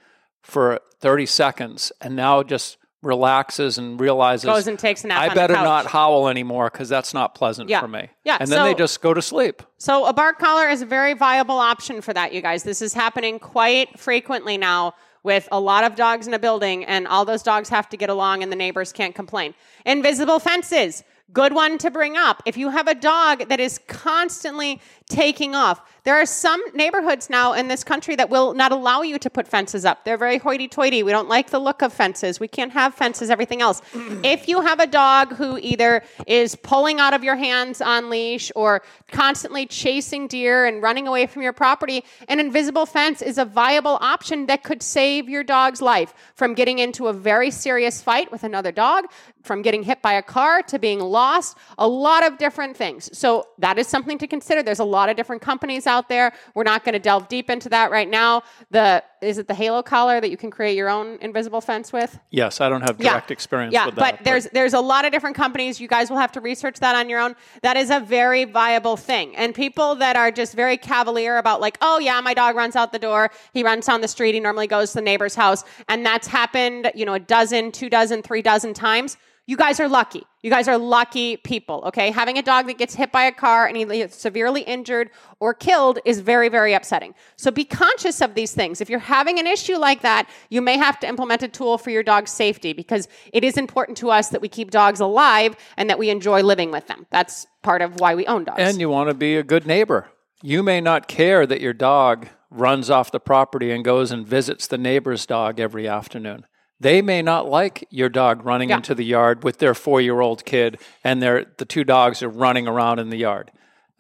for 0.45 0.79
30 1.01 1.27
seconds 1.27 1.91
and 2.01 2.15
now 2.15 2.43
just 2.43 2.77
relaxes 3.03 3.77
and 3.77 4.01
realizes 4.01 4.47
Goes 4.47 4.67
and 4.67 4.79
takes 4.79 5.05
a 5.05 5.09
nap 5.09 5.31
I 5.31 5.35
better 5.35 5.55
couch." 5.55 5.65
not 5.65 5.87
howl 5.87 6.29
anymore 6.29 6.71
because 6.73 6.89
that's 6.89 7.13
not 7.13 7.35
pleasant 7.35 7.69
Yeah. 7.69 7.81
for 7.81 7.89
me. 7.89 8.09
Yeah, 8.25 8.39
And 8.41 8.51
then 8.51 8.65
they 8.65 8.75
just 8.75 9.03
go 9.03 9.13
to 9.13 9.21
sleep. 9.21 9.63
So 9.77 10.07
a 10.07 10.13
bark 10.13 10.39
collar 10.39 10.69
is 10.69 10.81
a 10.81 10.87
very 10.87 11.13
viable 11.13 11.59
option 11.59 12.01
for 12.01 12.13
that, 12.15 12.33
you 12.33 12.41
guys. 12.41 12.63
This 12.63 12.81
is 12.81 12.95
happening 12.95 13.39
quite 13.39 13.99
frequently 13.99 14.57
now 14.57 14.95
with 15.23 15.49
a 15.53 15.61
lot 15.61 15.85
of 15.85 15.97
dogs 15.97 16.27
in 16.27 16.35
a 16.35 16.39
building, 16.39 16.85
and 16.85 17.07
all 17.09 17.25
those 17.25 17.43
dogs 17.43 17.71
have 17.71 17.89
to 17.91 17.97
get 17.97 18.11
along, 18.11 18.43
and 18.43 18.53
the 18.53 18.57
neighbors 18.57 18.93
can't 18.93 19.15
complain. 19.15 19.55
Invisible 19.87 20.39
fences. 20.39 21.03
Good 21.33 21.55
one 21.55 21.79
to 21.79 21.91
bring 21.91 22.17
up. 22.19 22.43
If 22.45 22.59
you 22.59 22.69
have 22.69 22.87
a 22.89 22.95
dog 22.95 23.49
that 23.49 23.59
is 23.59 23.79
constantly 23.89 24.81
taking 25.09 25.55
off, 25.55 25.81
there 26.05 26.21
are 26.21 26.27
some 26.27 26.63
neighborhoods 26.75 27.31
now 27.31 27.55
in 27.55 27.69
this 27.69 27.83
country 27.83 28.15
that 28.17 28.29
will 28.29 28.53
not 28.53 28.73
allow 28.73 29.01
you 29.01 29.19
to 29.19 29.31
put 29.31 29.49
fences 29.49 29.87
up. 29.87 30.05
They're 30.05 30.19
very 30.19 30.37
hoity 30.37 30.69
toity. 30.69 31.03
We 31.03 31.13
don't 31.13 31.31
like 31.31 31.49
the 31.49 31.59
look 31.59 31.81
of 31.81 31.95
fences. 31.95 32.39
We 32.39 32.47
can't 32.47 32.73
have 32.73 32.95
fences, 32.95 33.31
everything 33.31 33.63
else. 33.63 33.81
if 34.23 34.47
you 34.47 34.61
have 34.61 34.81
a 34.81 34.87
dog 34.87 35.35
who 35.35 35.59
either 35.63 36.03
is 36.27 36.57
pulling 36.57 37.01
out 37.01 37.15
of 37.15 37.25
your 37.25 37.37
hands 37.37 37.81
on 37.81 38.11
leash 38.11 38.53
or 38.55 38.83
constantly 39.13 39.65
chasing 39.65 40.29
deer 40.29 40.67
and 40.67 40.83
running 40.83 41.09
away 41.09 41.27
from 41.27 41.41
your 41.41 41.55
property, 41.55 42.05
an 42.29 42.39
invisible 42.39 42.85
fence 42.85 43.23
is 43.23 43.39
a 43.39 43.45
viable 43.47 43.97
option 44.03 44.45
that 44.47 44.63
could 44.63 44.83
save 44.83 45.31
your 45.31 45.43
dog's 45.43 45.81
life 45.81 46.13
from 46.35 46.53
getting 46.53 46.81
into 46.81 47.07
a 47.07 47.15
very 47.15 47.51
serious 47.51 48.03
fight 48.03 48.31
with 48.31 48.45
another 48.45 48.73
dog, 48.73 49.07
from 49.43 49.63
getting 49.63 49.83
hit 49.83 50.03
by 50.03 50.13
a 50.13 50.23
car 50.23 50.61
to 50.61 50.79
being 50.79 51.01
lost, 51.01 51.57
a 51.79 51.89
lot 51.89 52.27
of 52.27 52.37
different 52.37 52.77
things. 52.77 53.17
So 53.17 53.49
that 53.59 53.79
is 53.79 53.87
something 53.87 54.19
to 54.19 54.27
consider. 54.27 54.63
There's 54.63 54.81
a 54.81 54.85
lot 54.85 55.09
of 55.09 55.17
different 55.17 55.41
companies 55.41 55.87
out 55.87 55.94
there. 56.03 56.33
We're 56.55 56.65
not 56.65 56.85
going 56.85 56.93
to 56.93 56.99
delve 56.99 57.29
deep 57.29 57.51
into 57.51 57.69
that 57.71 57.91
right 57.91 58.09
now. 58.09 58.43
The 58.71 59.03
is 59.21 59.39
it 59.39 59.49
the 59.49 59.55
Halo 59.55 59.83
collar 59.83 60.21
that 60.21 60.31
you 60.31 60.37
can 60.37 60.51
create 60.51 60.77
your 60.77 60.91
own 60.91 61.19
invisible 61.21 61.61
fence 61.61 61.93
with? 61.93 62.19
Yes, 62.31 62.61
I 62.61 62.69
don't 62.69 62.83
have 62.83 62.99
direct 62.99 63.31
experience 63.31 63.73
yeah, 63.73 63.87
with 63.87 63.95
that. 63.97 64.19
but 64.19 64.25
there's 64.25 64.47
there's 64.53 64.75
a 64.75 64.81
lot 64.81 65.05
of 65.05 65.13
different 65.13 65.37
companies. 65.37 65.81
You 65.81 65.89
guys 65.89 66.11
will 66.11 66.19
have 66.19 66.33
to 66.33 66.41
research 66.41 66.81
that 66.81 66.95
on 66.95 67.09
your 67.09 67.21
own. 67.21 67.35
That 67.63 67.77
is 67.77 67.91
a 67.91 68.01
very 68.01 68.45
viable 68.45 68.97
thing. 68.97 69.35
And 69.37 69.55
people 69.55 69.95
that 69.97 70.17
are 70.17 70.31
just 70.31 70.55
very 70.55 70.77
cavalier 70.77 71.39
about 71.39 71.61
like, 71.61 71.79
oh 71.81 71.99
yeah, 71.99 72.21
my 72.21 72.35
dog 72.35 72.57
runs 72.57 72.77
out 72.77 72.93
the 72.93 72.99
door. 72.99 73.31
He 73.53 73.63
runs 73.63 73.87
down 73.87 74.01
the 74.01 74.09
street. 74.09 74.35
He 74.35 74.41
normally 74.41 74.67
goes 74.67 74.91
to 74.91 74.97
the 74.97 75.03
neighbor's 75.03 75.35
house, 75.35 75.65
and 75.89 76.05
that's 76.05 76.27
happened, 76.27 76.91
you 76.95 77.05
know, 77.05 77.15
a 77.15 77.21
dozen, 77.21 77.73
two 77.73 77.89
dozen, 77.89 78.23
three 78.23 78.43
dozen 78.43 78.75
times. 78.75 79.17
You 79.47 79.59
guys 79.59 79.79
are 79.79 79.89
lucky. 79.89 80.23
You 80.43 80.49
guys 80.49 80.69
are 80.69 80.79
lucky 80.79 81.37
people, 81.37 81.83
okay? 81.87 82.11
Having 82.11 82.39
a 82.39 82.43
dog 82.43 82.67
that 82.67 82.79
gets 82.79 82.95
hit 82.95 83.13
by 83.13 83.25
a 83.25 83.33
car 83.33 83.67
and 83.67 83.77
he 83.77 83.85
gets 83.85 84.17
severely 84.17 84.63
injured 84.63 85.11
or 85.39 85.53
killed 85.53 85.99
is 86.07 86.21
very, 86.21 86.49
very 86.49 86.73
upsetting. 86.73 87.15
So 87.37 87.51
be 87.51 87.65
conscious 87.65 88.23
of 88.23 88.35
these 88.35 88.55
things. 88.55 88.81
If 88.81 88.89
you're 88.89 88.99
having 88.99 89.39
an 89.39 89.47
issue 89.47 89.77
like 89.77 90.01
that, 90.01 90.31
you 90.49 90.63
may 90.63 90.79
have 90.79 90.99
to 91.01 91.07
implement 91.07 91.43
a 91.43 91.49
tool 91.49 91.77
for 91.77 91.91
your 91.91 92.03
dog's 92.03 92.31
safety 92.31 92.73
because 92.73 93.07
it 93.35 93.45
is 93.45 93.59
important 93.59 93.99
to 93.99 94.11
us 94.11 94.31
that 94.31 94.41
we 94.41 94.49
keep 94.49 94.71
dogs 94.71 95.01
alive 95.01 95.57
and 95.77 95.91
that 95.91 95.99
we 95.99 96.09
enjoy 96.09 96.43
living 96.43 96.71
with 96.71 96.87
them. 96.87 97.07
That's 97.11 97.47
part 97.63 97.83
of 97.83 98.01
why 98.01 98.15
we 98.15 98.27
own 98.27 98.45
dogs. 98.45 98.61
And 98.61 98.81
you 98.81 98.89
want 98.89 99.11
to 99.11 99.15
be 99.15 99.37
a 99.37 99.43
good 99.43 99.67
neighbor. 99.67 100.09
You 100.43 100.63
may 100.63 100.81
not 100.81 101.07
care 101.07 101.47
that 101.47 101.61
your 101.61 101.75
dog 101.75 102.29
runs 102.51 102.89
off 102.89 103.11
the 103.11 103.21
property 103.21 103.71
and 103.71 103.85
goes 103.85 104.11
and 104.11 104.27
visits 104.27 104.67
the 104.67 104.79
neighbor's 104.79 105.27
dog 105.27 105.61
every 105.61 105.87
afternoon. 105.87 106.47
They 106.81 107.01
may 107.03 107.23
not 107.23 107.49
like 107.49 107.87
your 107.91 108.09
dog 108.09 108.45
running 108.45 108.69
Yeah. 108.71 108.77
into 108.77 108.95
the 108.95 109.05
yard 109.05 109.45
with 109.45 109.59
their 109.59 109.75
four 109.75 110.01
year 110.01 110.21
old 110.21 110.45
kid 110.45 110.79
and 111.03 111.23
their, 111.23 111.47
the 111.59 111.65
two 111.65 111.85
dogs 111.85 112.23
are 112.23 112.29
running 112.29 112.67
around 112.69 112.99
in 112.99 113.11
the 113.11 113.17
yard. 113.19 113.51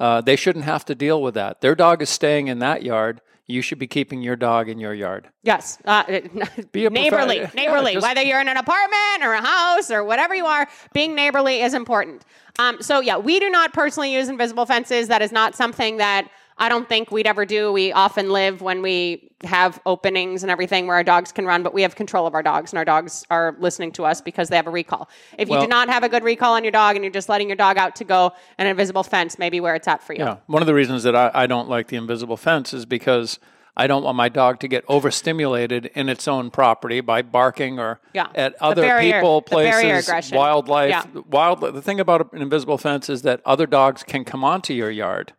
Uh, 0.00 0.20
they 0.20 0.36
shouldn't 0.36 0.64
have 0.64 0.84
to 0.86 0.94
deal 0.94 1.22
with 1.22 1.34
that. 1.34 1.60
Their 1.60 1.74
dog 1.74 2.02
is 2.02 2.10
staying 2.10 2.48
in 2.48 2.58
that 2.58 2.82
yard. 2.82 3.20
you 3.46 3.60
should 3.60 3.78
be 3.78 3.86
keeping 3.86 4.22
your 4.22 4.36
dog 4.36 4.70
in 4.70 4.78
your 4.78 4.94
yard. 4.94 5.28
Yes, 5.42 5.78
uh, 5.84 6.02
Be 6.72 6.88
neighborly, 6.88 7.36
yeah, 7.40 7.50
neighborly. 7.54 7.92
just- 7.92 8.02
Whether 8.02 8.22
you're 8.22 8.40
in 8.40 8.48
an 8.48 8.56
apartment 8.56 9.22
or 9.22 9.34
a 9.34 9.42
house 9.42 9.90
or 9.90 10.02
whatever 10.02 10.34
you 10.34 10.46
are, 10.46 10.66
being 10.94 11.14
neighborly 11.14 11.60
is 11.60 11.74
important. 11.74 12.24
Um, 12.58 12.80
so 12.80 13.00
yeah, 13.00 13.18
we 13.18 13.38
do 13.40 13.50
not 13.50 13.72
personally 13.74 14.12
use 14.14 14.28
invisible 14.30 14.64
fences. 14.64 15.08
That 15.08 15.20
is 15.20 15.30
not 15.30 15.54
something 15.54 15.98
that 15.98 16.28
I 16.56 16.68
don't 16.68 16.88
think 16.88 17.10
we'd 17.10 17.26
ever 17.26 17.44
do. 17.44 17.72
We 17.72 17.92
often 17.92 18.30
live 18.30 18.62
when 18.62 18.80
we 18.80 19.30
have 19.42 19.80
openings 19.84 20.42
and 20.42 20.50
everything 20.50 20.86
where 20.86 20.96
our 20.96 21.02
dogs 21.04 21.32
can 21.32 21.44
run, 21.46 21.62
but 21.62 21.74
we 21.74 21.82
have 21.82 21.96
control 21.96 22.26
of 22.26 22.34
our 22.34 22.42
dogs, 22.42 22.72
and 22.72 22.78
our 22.78 22.84
dogs 22.84 23.24
are 23.30 23.56
listening 23.58 23.92
to 23.92 24.04
us 24.04 24.20
because 24.20 24.48
they 24.48 24.56
have 24.56 24.66
a 24.66 24.70
recall. 24.70 25.08
If 25.36 25.48
you 25.48 25.52
Well- 25.52 25.62
do 25.62 25.68
not 25.68 25.88
have 25.88 26.02
a 26.04 26.08
good 26.08 26.22
recall 26.22 26.54
on 26.54 26.62
your 26.64 26.70
dog 26.70 26.96
and 26.96 27.04
you're 27.04 27.12
just 27.12 27.28
letting 27.28 27.48
your 27.48 27.56
dog 27.56 27.76
out 27.76 27.96
to 27.96 28.04
go, 28.04 28.32
an 28.58 28.66
invisible 28.66 29.02
fence 29.02 29.38
may 29.38 29.50
be 29.50 29.60
where 29.60 29.74
it's 29.74 29.88
at 29.88 30.02
for 30.02 30.12
you. 30.14 30.20
Yeah. 30.24 30.36
One 30.46 30.62
of 30.62 30.66
the 30.66 30.74
reasons 30.74 31.02
that 31.02 31.16
I, 31.16 31.30
I 31.34 31.46
don't 31.46 31.68
like 31.68 31.88
the 31.88 31.96
invisible 31.96 32.36
fence 32.36 32.72
is 32.72 32.86
because 32.86 33.38
I 33.76 33.88
don't 33.88 34.04
want 34.04 34.16
my 34.16 34.28
dog 34.28 34.60
to 34.60 34.68
get 34.68 34.84
overstimulated 34.88 35.86
in 35.96 36.08
its 36.08 36.28
own 36.28 36.50
property 36.50 37.00
by 37.00 37.22
barking 37.22 37.80
or 37.80 38.00
Yeah. 38.12 38.28
at 38.34 38.54
other 38.60 38.82
barrier- 38.82 39.14
people, 39.20 39.42
places, 39.42 40.32
wildlife. 40.32 40.90
Yeah. 40.90 41.02
Wild. 41.28 41.60
The 41.60 41.82
thing 41.82 41.98
about 41.98 42.32
an 42.32 42.40
invisible 42.40 42.78
fence 42.78 43.10
is 43.10 43.22
that 43.22 43.40
other 43.44 43.66
dogs 43.66 44.04
can 44.04 44.24
come 44.24 44.44
onto 44.44 44.72
your 44.72 44.90
yard 44.90 45.32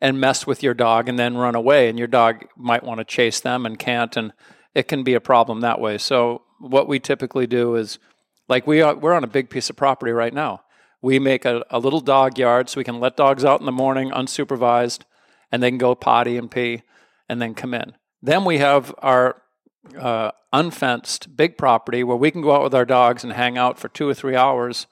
and 0.00 0.20
mess 0.20 0.46
with 0.46 0.62
your 0.62 0.74
dog 0.74 1.08
and 1.08 1.18
then 1.18 1.36
run 1.36 1.54
away, 1.54 1.88
and 1.88 1.98
your 1.98 2.08
dog 2.08 2.44
might 2.56 2.84
want 2.84 2.98
to 2.98 3.04
chase 3.04 3.40
them 3.40 3.64
and 3.64 3.78
can't, 3.78 4.16
and 4.16 4.32
it 4.74 4.88
can 4.88 5.02
be 5.02 5.14
a 5.14 5.20
problem 5.20 5.60
that 5.60 5.80
way. 5.80 5.96
So 5.98 6.42
what 6.60 6.88
we 6.88 6.98
typically 6.98 7.46
do 7.46 7.76
is, 7.76 7.98
like 8.48 8.66
we 8.66 8.82
are, 8.82 8.94
we're 8.94 9.14
on 9.14 9.24
a 9.24 9.28
big 9.28 9.50
piece 9.50 9.70
of 9.70 9.76
property 9.76 10.12
right 10.12 10.34
now. 10.34 10.62
We 11.02 11.18
make 11.18 11.44
a, 11.44 11.64
a 11.70 11.78
little 11.78 12.00
dog 12.00 12.38
yard 12.38 12.68
so 12.68 12.80
we 12.80 12.84
can 12.84 13.00
let 13.00 13.16
dogs 13.16 13.44
out 13.44 13.60
in 13.60 13.66
the 13.66 13.72
morning 13.72 14.10
unsupervised, 14.10 15.00
and 15.50 15.62
they 15.62 15.70
can 15.70 15.78
go 15.78 15.94
potty 15.94 16.36
and 16.36 16.50
pee, 16.50 16.82
and 17.28 17.40
then 17.40 17.54
come 17.54 17.74
in. 17.74 17.94
Then 18.22 18.44
we 18.44 18.58
have 18.58 18.94
our 18.98 19.42
uh, 19.98 20.32
unfenced 20.52 21.36
big 21.36 21.56
property 21.56 22.02
where 22.02 22.16
we 22.16 22.30
can 22.30 22.42
go 22.42 22.54
out 22.54 22.62
with 22.62 22.74
our 22.74 22.84
dogs 22.84 23.24
and 23.24 23.32
hang 23.32 23.56
out 23.56 23.78
for 23.78 23.88
two 23.88 24.08
or 24.08 24.14
three 24.14 24.36
hours, 24.36 24.86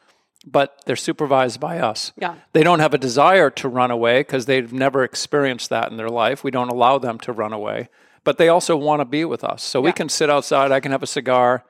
but 0.47 0.81
they're 0.87 0.97
supervised 0.97 1.59
by 1.61 1.79
us. 1.79 2.13
Yeah. 2.17 2.35
They 2.53 2.63
don't 2.63 2.81
have 2.81 2.95
a 2.95 2.99
desire 2.99 3.51
to 3.51 3.69
run 3.69 3.91
away 3.91 4.21
because 4.21 4.47
they've 4.47 4.73
never 4.73 5.03
experienced 5.05 5.71
that 5.71 5.91
in 5.91 5.97
their 5.97 6.09
life. 6.11 6.45
We 6.45 6.51
don't 6.51 6.69
allow 6.69 6.99
them 6.99 7.19
to 7.21 7.33
run 7.33 7.53
away, 7.53 7.89
but 8.25 8.37
they 8.39 8.49
also 8.49 8.77
want 8.77 9.01
to 9.01 9.05
be 9.07 9.25
with 9.25 9.43
us. 9.45 9.63
So 9.63 9.81
we 9.81 9.93
can 9.93 10.09
sit 10.09 10.29
outside. 10.31 10.71
I 10.73 10.81
can 10.81 10.93
have 10.93 11.03
a 11.03 11.07
cigar, 11.07 11.65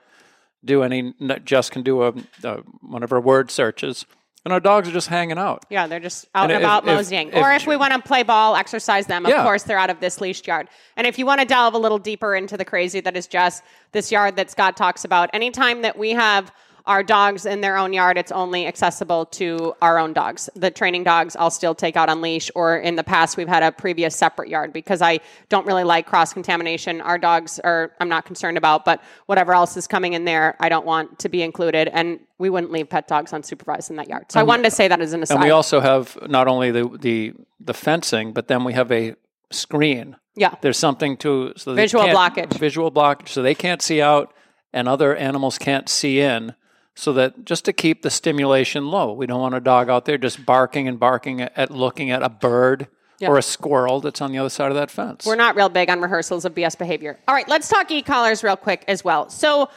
do 0.64 0.82
any. 0.82 1.14
Jess 1.44 1.70
can 1.70 1.82
do 1.82 2.02
a, 2.02 2.14
a 2.42 2.56
one 2.80 3.02
of 3.02 3.10
her 3.10 3.20
word 3.20 3.50
searches, 3.50 4.06
and 4.44 4.52
our 4.52 4.60
dogs 4.60 4.88
are 4.88 4.92
just 4.92 5.08
hanging 5.08 5.38
out. 5.38 5.64
Yeah, 5.70 5.86
they're 5.86 6.00
just 6.00 6.26
out 6.34 6.44
and, 6.44 6.52
And 6.52 6.62
about 6.64 6.82
if- 6.82 6.86
moseying. 6.96 7.28
if- 7.28 7.34
or 7.36 7.52
if 7.52 7.66
we 7.66 7.76
want 7.76 7.92
to 7.92 8.00
play 8.00 8.22
ball, 8.24 8.56
exercise 8.56 9.06
them, 9.06 9.24
of 9.24 9.30
Yeah. 9.30 9.42
course, 9.42 9.62
they're 9.62 9.78
out 9.78 9.90
of 9.90 10.00
this 10.00 10.20
leashed 10.20 10.46
yard. 10.46 10.68
And 10.96 11.06
if 11.06 11.18
you 11.18 11.26
want 11.26 11.40
to 11.40 11.46
delve 11.46 11.74
a 11.74 11.78
little 11.78 11.98
deeper 11.98 12.34
into 12.34 12.56
the 12.56 12.64
crazy 12.64 13.00
that 13.00 13.16
is 13.16 13.26
just 13.26 13.62
this 13.92 14.10
yard 14.10 14.36
that 14.36 14.50
Scott 14.50 14.76
talks 14.76 15.04
about, 15.04 15.30
anytime 15.32 15.82
that 15.82 15.96
we 15.98 16.10
have 16.10 16.50
our 16.86 17.02
dogs 17.02 17.46
in 17.46 17.62
their 17.62 17.78
own 17.78 17.92
yard, 17.92 18.18
it's 18.18 18.32
only 18.32 18.66
accessible 18.66 19.24
to 19.26 19.74
our 19.80 19.98
own 19.98 20.12
dogs. 20.12 20.50
The 20.54 20.70
training 20.70 21.04
dogs 21.04 21.34
I'll 21.34 21.50
still 21.50 21.74
take 21.74 21.96
out 21.96 22.10
on 22.10 22.20
leash, 22.20 22.50
or 22.54 22.76
in 22.76 22.96
the 22.96 23.04
past, 23.04 23.36
we've 23.36 23.48
had 23.48 23.62
a 23.62 23.72
previous 23.72 24.14
separate 24.14 24.50
yard 24.50 24.72
because 24.72 25.00
I 25.00 25.20
don't 25.48 25.66
really 25.66 25.84
like 25.84 26.06
cross 26.06 26.34
contamination. 26.34 27.00
Our 27.00 27.16
dogs 27.16 27.58
are, 27.60 27.92
I'm 28.00 28.08
not 28.10 28.26
concerned 28.26 28.58
about, 28.58 28.84
but 28.84 29.02
whatever 29.26 29.54
else 29.54 29.76
is 29.78 29.86
coming 29.86 30.12
in 30.12 30.26
there, 30.26 30.56
I 30.60 30.68
don't 30.68 30.84
want 30.84 31.18
to 31.20 31.30
be 31.30 31.42
included. 31.42 31.88
And 31.88 32.20
we 32.38 32.50
wouldn't 32.50 32.72
leave 32.72 32.90
pet 32.90 33.08
dogs 33.08 33.30
unsupervised 33.32 33.88
in 33.88 33.96
that 33.96 34.08
yard. 34.08 34.30
So 34.30 34.40
I 34.40 34.42
wanted 34.42 34.64
to 34.64 34.70
say 34.70 34.88
that 34.88 35.00
as 35.00 35.14
an 35.14 35.22
aside. 35.22 35.36
And 35.36 35.44
we 35.44 35.50
also 35.50 35.80
have 35.80 36.18
not 36.28 36.48
only 36.48 36.70
the 36.70 36.88
the 37.00 37.32
the 37.60 37.74
fencing, 37.74 38.32
but 38.32 38.48
then 38.48 38.64
we 38.64 38.74
have 38.74 38.92
a 38.92 39.14
screen. 39.50 40.16
Yeah. 40.36 40.54
There's 40.60 40.78
something 40.78 41.16
to 41.18 41.54
so 41.56 41.74
Visual 41.74 42.04
blockage. 42.06 42.58
Visual 42.58 42.90
blockage, 42.90 43.28
so 43.28 43.40
they 43.42 43.54
can't 43.54 43.80
see 43.80 44.02
out, 44.02 44.34
and 44.72 44.88
other 44.88 45.16
animals 45.16 45.56
can't 45.56 45.88
see 45.88 46.20
in. 46.20 46.54
So 46.94 47.12
that 47.14 47.44
just 47.44 47.64
to 47.64 47.72
keep 47.72 48.02
the 48.02 48.10
stimulation 48.10 48.86
low, 48.88 49.12
we 49.12 49.26
don't 49.26 49.40
want 49.40 49.54
a 49.54 49.60
dog 49.60 49.90
out 49.90 50.04
there 50.04 50.16
just 50.16 50.46
barking 50.46 50.86
and 50.86 50.98
barking 50.98 51.40
at, 51.42 51.70
looking 51.70 52.10
at 52.10 52.22
a 52.22 52.28
bird 52.28 52.86
or 53.20 53.38
a 53.38 53.42
squirrel 53.42 54.00
that's 54.00 54.20
on 54.20 54.32
the 54.32 54.38
other 54.38 54.50
side 54.50 54.68
of 54.70 54.74
that 54.76 54.90
fence. 54.90 55.24
We're 55.26 55.34
not 55.34 55.56
real 55.56 55.68
big 55.68 55.88
on 55.90 56.00
rehearsals 56.00 56.44
of 56.44 56.54
BS 56.54 56.78
behavior. 56.78 57.18
All 57.26 57.34
right, 57.34 57.48
let's 57.48 57.68
talk 57.68 57.90
e-collars 57.90 58.44
real 58.44 58.56
quick 58.56 58.84
as 58.86 59.02
well. 59.02 59.28
So, 59.30 59.70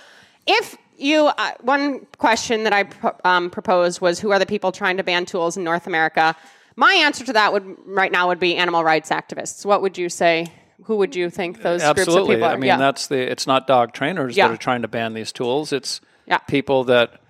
if 0.45 0.77
you, 0.97 1.27
uh, 1.27 1.51
one 1.61 2.05
question 2.17 2.63
that 2.65 2.73
I 2.73 2.89
um, 3.23 3.49
proposed 3.49 4.01
was 4.01 4.19
who 4.19 4.31
are 4.31 4.39
the 4.39 4.45
people 4.45 4.71
trying 4.71 4.97
to 4.97 5.03
ban 5.03 5.25
tools 5.25 5.55
in 5.57 5.63
North 5.63 5.87
America? 5.87 6.35
My 6.75 6.93
answer 6.93 7.23
to 7.25 7.33
that 7.33 7.53
would 7.53 7.77
right 7.85 8.11
now 8.11 8.27
would 8.27 8.39
be 8.39 8.55
animal 8.55 8.83
rights 8.83 9.09
activists. 9.09 9.65
What 9.65 9.81
would 9.81 9.97
you 9.97 10.09
say? 10.09 10.51
Who 10.83 10.97
would 10.97 11.15
you 11.15 11.29
think 11.29 11.61
those 11.61 11.81
groups 11.81 11.91
of 11.91 11.97
Absolutely. 11.99 12.35
people 12.35 12.47
are? 12.49 12.53
I 12.53 12.57
mean, 12.57 12.67
Yeah. 12.67 12.77
that's 12.77 13.07
the. 13.07 13.17
It's 13.19 13.47
not 13.47 13.65
dog 13.65 13.93
trainers 13.93 14.35
Yeah. 14.37 14.47
that 14.47 14.53
are 14.53 14.57
trying 14.57 14.81
to 14.83 14.87
ban 14.87 15.13
these 15.13 15.31
tools. 15.31 15.71
It's 15.73 16.01
Yeah. 16.27 16.39
people 16.39 16.83
that 16.85 17.21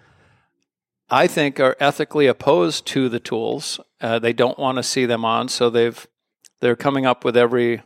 I 1.10 1.28
think 1.28 1.60
are 1.60 1.76
ethically 1.80 2.28
opposed 2.28 2.86
to 2.88 3.10
the 3.10 3.20
tools. 3.20 3.80
Uh, 4.02 4.20
they 4.20 4.34
don't 4.34 4.60
want 4.60 4.78
to 4.78 4.84
see 4.84 5.06
them 5.06 5.24
on, 5.24 5.48
so 5.48 5.70
they've 5.70 6.06
they're 6.60 6.76
coming 6.76 7.06
up 7.06 7.24
with 7.24 7.38
every 7.38 7.84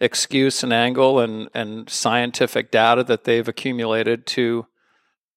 excuse 0.00 0.62
and 0.62 0.72
angle 0.72 1.18
and 1.18 1.48
and 1.54 1.88
scientific 1.90 2.70
data 2.70 3.02
that 3.04 3.24
they've 3.24 3.48
accumulated 3.48 4.26
to 4.26 4.66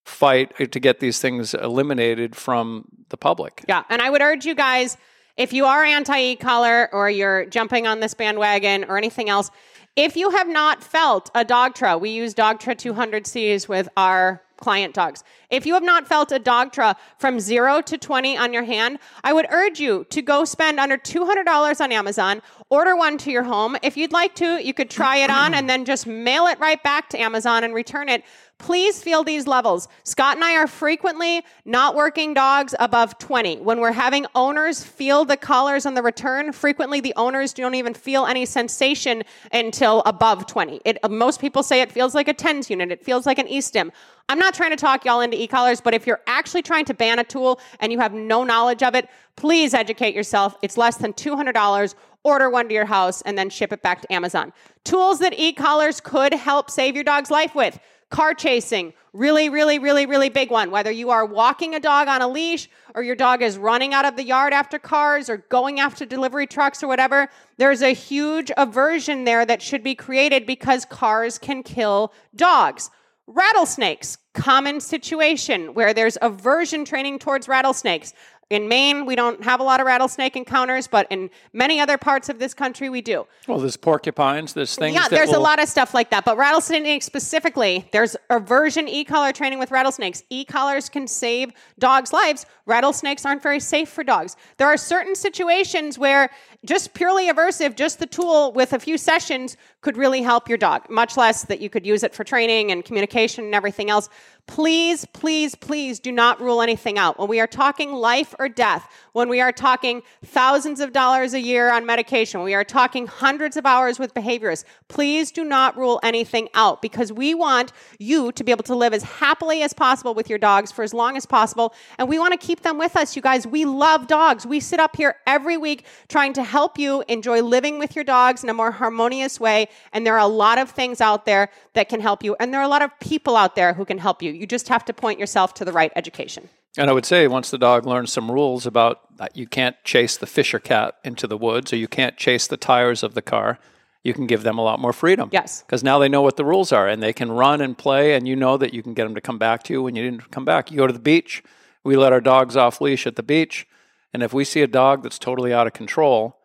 fight 0.05 0.71
to 0.71 0.79
get 0.79 0.99
these 0.99 1.19
things 1.19 1.53
eliminated 1.53 2.35
from 2.35 2.85
the 3.09 3.17
public. 3.17 3.63
Yeah, 3.67 3.83
and 3.89 4.01
I 4.01 4.09
would 4.09 4.21
urge 4.21 4.45
you 4.45 4.53
guys, 4.53 4.97
if 5.37 5.53
you 5.53 5.65
are 5.65 5.83
anti 5.83 6.19
e-collar 6.19 6.89
or 6.93 7.09
you're 7.09 7.45
jumping 7.45 7.87
on 7.87 7.99
this 7.99 8.13
bandwagon 8.13 8.83
or 8.85 8.97
anything 8.97 9.29
else, 9.29 9.49
if 9.95 10.15
you 10.15 10.29
have 10.31 10.47
not 10.47 10.83
felt 10.83 11.31
a 11.33 11.45
Dogtra, 11.45 11.99
we 11.99 12.11
use 12.11 12.33
Dogtra 12.33 12.75
200Cs 12.75 13.67
with 13.67 13.89
our 13.97 14.42
client 14.63 14.93
dogs. 14.93 15.25
If 15.49 15.65
you 15.65 15.73
have 15.73 15.83
not 15.83 16.07
felt 16.07 16.31
a 16.31 16.39
Dogtra 16.39 16.95
from 17.17 17.37
zero 17.41 17.81
to 17.81 17.97
20 17.97 18.37
on 18.37 18.53
your 18.53 18.63
hand, 18.63 18.97
I 19.21 19.33
would 19.33 19.45
urge 19.49 19.77
you 19.81 20.05
to 20.09 20.21
go 20.21 20.45
spend 20.45 20.79
under 20.79 20.97
$200 20.97 21.81
on 21.81 21.91
Amazon, 21.91 22.41
order 22.73 22.95
one 22.95 23.19
to 23.19 23.29
your 23.29 23.43
home. 23.43 23.77
If 23.83 23.97
you'd 23.97 24.11
like 24.11 24.33
to, 24.37 24.57
you 24.65 24.73
could 24.73 24.89
try 24.89 25.17
it 25.17 25.29
on 25.29 25.53
and 25.53 25.69
then 25.69 25.85
just 25.85 26.07
mail 26.07 26.47
it 26.47 26.59
right 26.59 26.81
back 26.81 27.07
to 27.09 27.21
Amazon 27.21 27.63
and 27.63 27.71
return 27.71 28.09
it. 28.09 28.23
Please 28.57 29.03
feel 29.03 29.23
these 29.23 29.45
levels. 29.45 29.87
Scott 30.03 30.37
and 30.37 30.43
I 30.43 30.55
are 30.55 30.65
frequently 30.65 31.43
not 31.65 31.93
working 31.93 32.33
dogs 32.33 32.73
above 32.79 33.19
20. 33.19 33.57
When 33.57 33.79
we're 33.79 33.91
having 33.91 34.25
owners 34.33 34.83
feel 34.83 35.23
the 35.23 35.37
collars 35.37 35.85
on 35.85 35.93
the 35.93 36.01
return, 36.01 36.51
frequently 36.51 36.99
the 36.99 37.13
owners 37.15 37.53
don't 37.53 37.75
even 37.75 37.93
feel 37.93 38.25
any 38.25 38.43
sensation 38.43 39.21
until 39.51 40.01
above 40.07 40.47
20. 40.47 40.81
It, 40.83 40.97
most 41.11 41.39
people 41.39 41.61
say 41.61 41.81
it 41.81 41.91
feels 41.91 42.15
like 42.15 42.27
a 42.27 42.33
TENS 42.33 42.71
unit, 42.71 42.91
it 42.91 43.05
feels 43.05 43.27
like 43.27 43.37
an 43.37 43.47
E-stim. 43.47 43.91
I'm 44.29 44.39
not 44.39 44.53
trying 44.55 44.71
to 44.71 44.77
talk 44.77 45.05
y'all 45.05 45.21
into 45.21 45.39
e-collars, 45.39 45.81
but 45.81 45.93
if 45.93 46.07
you're 46.07 46.21
actually 46.25 46.63
trying 46.63 46.85
to 46.85 46.93
ban 46.93 47.19
a 47.19 47.23
tool 47.23 47.59
and 47.81 47.91
you 47.91 47.99
have 47.99 48.13
no 48.13 48.43
knowledge 48.43 48.81
of 48.81 48.95
it, 48.95 49.09
please 49.35 49.73
educate 49.73 50.15
yourself. 50.15 50.55
It's 50.61 50.77
less 50.77 50.97
than 50.97 51.11
$200 51.13 51.95
order 52.23 52.49
one 52.49 52.67
to 52.67 52.73
your 52.73 52.85
house, 52.85 53.21
and 53.21 53.37
then 53.37 53.49
ship 53.49 53.73
it 53.73 53.81
back 53.81 54.01
to 54.01 54.13
Amazon. 54.13 54.53
Tools 54.83 55.19
that 55.19 55.37
e-collars 55.37 56.01
could 56.01 56.33
help 56.33 56.69
save 56.69 56.95
your 56.95 57.03
dog's 57.03 57.31
life 57.31 57.55
with. 57.55 57.79
Car 58.09 58.33
chasing, 58.33 58.93
really, 59.11 59.49
really, 59.49 59.79
really, 59.79 60.05
really 60.05 60.29
big 60.29 60.51
one. 60.51 60.69
Whether 60.69 60.91
you 60.91 61.09
are 61.09 61.25
walking 61.25 61.73
a 61.73 61.79
dog 61.79 62.07
on 62.07 62.21
a 62.21 62.27
leash 62.27 62.69
or 62.93 63.01
your 63.01 63.15
dog 63.15 63.41
is 63.41 63.57
running 63.57 63.93
out 63.93 64.05
of 64.05 64.15
the 64.15 64.23
yard 64.23 64.53
after 64.53 64.77
cars 64.77 65.29
or 65.29 65.37
going 65.49 65.79
after 65.79 66.05
delivery 66.05 66.45
trucks 66.45 66.83
or 66.83 66.87
whatever, 66.87 67.27
there's 67.57 67.81
a 67.81 67.93
huge 67.93 68.51
aversion 68.55 69.23
there 69.23 69.45
that 69.45 69.61
should 69.61 69.83
be 69.83 69.95
created 69.95 70.45
because 70.45 70.85
cars 70.85 71.39
can 71.39 71.63
kill 71.63 72.13
dogs. 72.35 72.91
Rattlesnakes, 73.25 74.17
common 74.33 74.79
situation 74.81 75.73
where 75.73 75.93
there's 75.93 76.17
aversion 76.21 76.83
training 76.83 77.17
towards 77.19 77.47
rattlesnakes. 77.47 78.13
In 78.49 78.67
Maine, 78.67 79.05
we 79.05 79.15
don't 79.15 79.43
have 79.43 79.59
a 79.59 79.63
lot 79.63 79.79
of 79.79 79.87
rattlesnake 79.87 80.35
encounters, 80.35 80.87
but 80.87 81.07
in 81.09 81.29
many 81.53 81.79
other 81.79 81.97
parts 81.97 82.29
of 82.29 82.39
this 82.39 82.53
country, 82.53 82.89
we 82.89 83.01
do. 83.01 83.25
Well, 83.47 83.59
there's 83.59 83.77
porcupines. 83.77 84.53
There's 84.53 84.75
things. 84.75 84.93
Yeah, 84.93 85.03
that 85.03 85.11
there's 85.11 85.31
a 85.31 85.39
lot 85.39 85.61
of 85.61 85.67
stuff 85.67 85.93
like 85.93 86.09
that. 86.11 86.25
But 86.25 86.37
rattlesnakes 86.37 87.05
specifically, 87.05 87.87
there's 87.91 88.15
aversion 88.29 88.87
e-collar 88.87 89.31
training 89.31 89.59
with 89.59 89.71
rattlesnakes. 89.71 90.23
E-collars 90.29 90.89
can 90.89 91.07
save 91.07 91.51
dogs' 91.79 92.13
lives. 92.13 92.45
Rattlesnakes 92.65 93.25
aren't 93.25 93.41
very 93.41 93.59
safe 93.59 93.89
for 93.89 94.03
dogs. 94.03 94.35
There 94.57 94.67
are 94.67 94.77
certain 94.77 95.15
situations 95.15 95.97
where 95.97 96.29
just 96.65 96.93
purely 96.93 97.29
aversive, 97.29 97.75
just 97.75 97.99
the 97.99 98.05
tool 98.05 98.53
with 98.53 98.73
a 98.73 98.79
few 98.79 98.97
sessions 98.97 99.57
could 99.81 99.97
really 99.97 100.21
help 100.21 100.47
your 100.47 100.57
dog, 100.57 100.89
much 100.89 101.17
less 101.17 101.43
that 101.43 101.59
you 101.59 101.69
could 101.69 101.85
use 101.85 102.03
it 102.03 102.13
for 102.15 102.23
training 102.23 102.71
and 102.71 102.85
communication 102.85 103.43
and 103.43 103.53
everything 103.53 103.89
else. 103.89 104.09
Please, 104.45 105.05
please, 105.13 105.55
please 105.55 105.99
do 106.01 106.11
not 106.11 106.39
rule 106.41 106.61
anything 106.61 106.97
out. 106.97 107.17
When 107.17 107.29
we 107.29 107.39
are 107.39 107.47
talking 107.47 107.93
life 107.93 108.35
or 108.39 108.49
death, 108.49 108.89
when 109.13 109.29
we 109.29 109.39
are 109.39 109.53
talking 109.53 110.03
thousands 110.25 110.81
of 110.81 110.91
dollars 110.91 111.33
a 111.33 111.39
year 111.39 111.71
on 111.71 111.85
medication, 111.85 112.41
when 112.41 112.45
we 112.45 112.53
are 112.53 112.65
talking 112.65 113.07
hundreds 113.07 113.55
of 113.55 113.65
hours 113.65 113.99
with 113.99 114.13
behaviorists, 114.13 114.65
please 114.89 115.31
do 115.31 115.45
not 115.45 115.77
rule 115.77 115.99
anything 116.03 116.49
out 116.55 116.81
because 116.81 117.11
we 117.11 117.33
want 117.33 117.71
you 117.99 118.33
to 118.33 118.43
be 118.43 118.51
able 118.51 118.63
to 118.63 118.75
live 118.75 118.93
as 118.93 119.03
happily 119.03 119.61
as 119.63 119.73
possible 119.73 120.13
with 120.13 120.29
your 120.29 120.39
dogs 120.39 120.73
for 120.73 120.83
as 120.83 120.93
long 120.93 121.15
as 121.15 121.25
possible. 121.25 121.73
And 121.97 122.09
we 122.09 122.19
want 122.19 122.39
to 122.39 122.45
keep 122.45 122.63
them 122.63 122.77
with 122.77 122.97
us, 122.97 123.15
you 123.15 123.21
guys. 123.21 123.47
We 123.47 123.63
love 123.63 124.07
dogs. 124.07 124.45
We 124.45 124.59
sit 124.59 124.79
up 124.79 124.97
here 124.97 125.15
every 125.25 125.55
week 125.55 125.85
trying 126.09 126.33
to 126.33 126.43
help 126.53 126.77
you 126.77 127.03
enjoy 127.07 127.41
living 127.41 127.79
with 127.79 127.95
your 127.95 128.05
dogs 128.05 128.43
in 128.43 128.49
a 128.49 128.53
more 128.53 128.71
harmonious 128.71 129.39
way. 129.39 129.67
And 129.91 130.05
there 130.05 130.13
are 130.13 130.25
a 130.31 130.35
lot 130.45 130.59
of 130.59 130.69
things 130.69 131.01
out 131.01 131.25
there 131.25 131.49
that 131.73 131.89
can 131.89 131.99
help 131.99 132.23
you. 132.23 132.35
And 132.39 132.53
there 132.53 132.61
are 132.61 132.69
a 132.71 132.75
lot 132.75 132.83
of 132.83 132.91
people 132.99 133.35
out 133.35 133.55
there 133.55 133.73
who 133.73 133.85
can 133.85 133.97
help 133.97 134.21
you. 134.21 134.31
You 134.31 134.45
just 134.45 134.67
have 134.67 134.85
to 134.85 134.93
point 134.93 135.19
yourself 135.19 135.55
to 135.55 135.65
the 135.65 135.71
right 135.71 135.91
education. 135.95 136.49
And 136.77 136.91
I 136.91 136.93
would 136.93 137.05
say 137.05 137.27
once 137.27 137.49
the 137.49 137.57
dog 137.57 137.87
learns 137.87 138.11
some 138.13 138.31
rules 138.31 138.67
about 138.67 139.17
that 139.17 139.35
you 139.35 139.47
can't 139.47 139.75
chase 139.83 140.15
the 140.15 140.27
Fisher 140.27 140.59
cat 140.59 140.95
into 141.03 141.25
the 141.25 141.37
woods 141.37 141.73
or 141.73 141.77
you 141.77 141.87
can't 141.87 142.17
chase 142.17 142.45
the 142.45 142.57
tires 142.57 143.01
of 143.01 143.15
the 143.15 143.21
car, 143.23 143.57
you 144.03 144.13
can 144.13 144.27
give 144.27 144.43
them 144.43 144.59
a 144.59 144.63
lot 144.63 144.79
more 144.79 144.93
freedom. 144.93 145.29
Yes. 145.31 145.63
Because 145.63 145.83
now 145.83 145.97
they 145.97 146.09
know 146.09 146.21
what 146.21 146.37
the 146.37 146.45
rules 146.45 146.71
are 146.71 146.87
and 146.87 147.01
they 147.01 147.13
can 147.13 147.31
run 147.31 147.61
and 147.61 147.75
play 147.75 148.13
and 148.13 148.27
you 148.27 148.35
know 148.35 148.57
that 148.57 148.75
you 148.75 148.83
can 148.83 148.93
get 148.93 149.05
them 149.05 149.15
to 149.15 149.21
come 149.21 149.39
back 149.39 149.63
to 149.63 149.73
you 149.73 149.81
when 149.81 149.95
you 149.95 150.03
didn't 150.03 150.29
come 150.29 150.45
back. 150.45 150.69
You 150.69 150.77
go 150.77 150.87
to 150.87 150.93
the 150.93 151.07
beach, 151.13 151.41
we 151.83 151.95
let 151.95 152.13
our 152.13 152.21
dogs 152.21 152.55
off 152.55 152.79
leash 152.79 153.07
at 153.07 153.15
the 153.15 153.23
beach, 153.23 153.67
and 154.13 154.21
if 154.21 154.31
we 154.31 154.45
see 154.45 154.61
a 154.61 154.67
dog 154.67 155.01
that's 155.01 155.17
totally 155.17 155.51
out 155.51 155.67
of 155.67 155.73
control, 155.73 156.37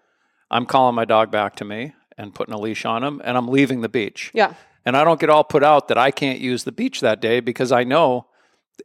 I'm 0.50 0.66
calling 0.66 0.94
my 0.94 1.04
dog 1.04 1.30
back 1.30 1.56
to 1.56 1.64
me 1.64 1.92
and 2.16 2.34
putting 2.34 2.54
a 2.54 2.58
leash 2.58 2.84
on 2.84 3.04
him 3.04 3.20
and 3.24 3.36
I'm 3.36 3.48
leaving 3.48 3.80
the 3.80 3.88
beach. 3.88 4.30
Yeah. 4.34 4.54
And 4.84 4.96
I 4.96 5.04
don't 5.04 5.20
get 5.20 5.30
all 5.30 5.44
put 5.44 5.62
out 5.62 5.88
that 5.88 5.98
I 5.98 6.10
can't 6.10 6.40
use 6.40 6.64
the 6.64 6.72
beach 6.72 7.00
that 7.00 7.20
day 7.20 7.40
because 7.40 7.72
I 7.72 7.84
know 7.84 8.26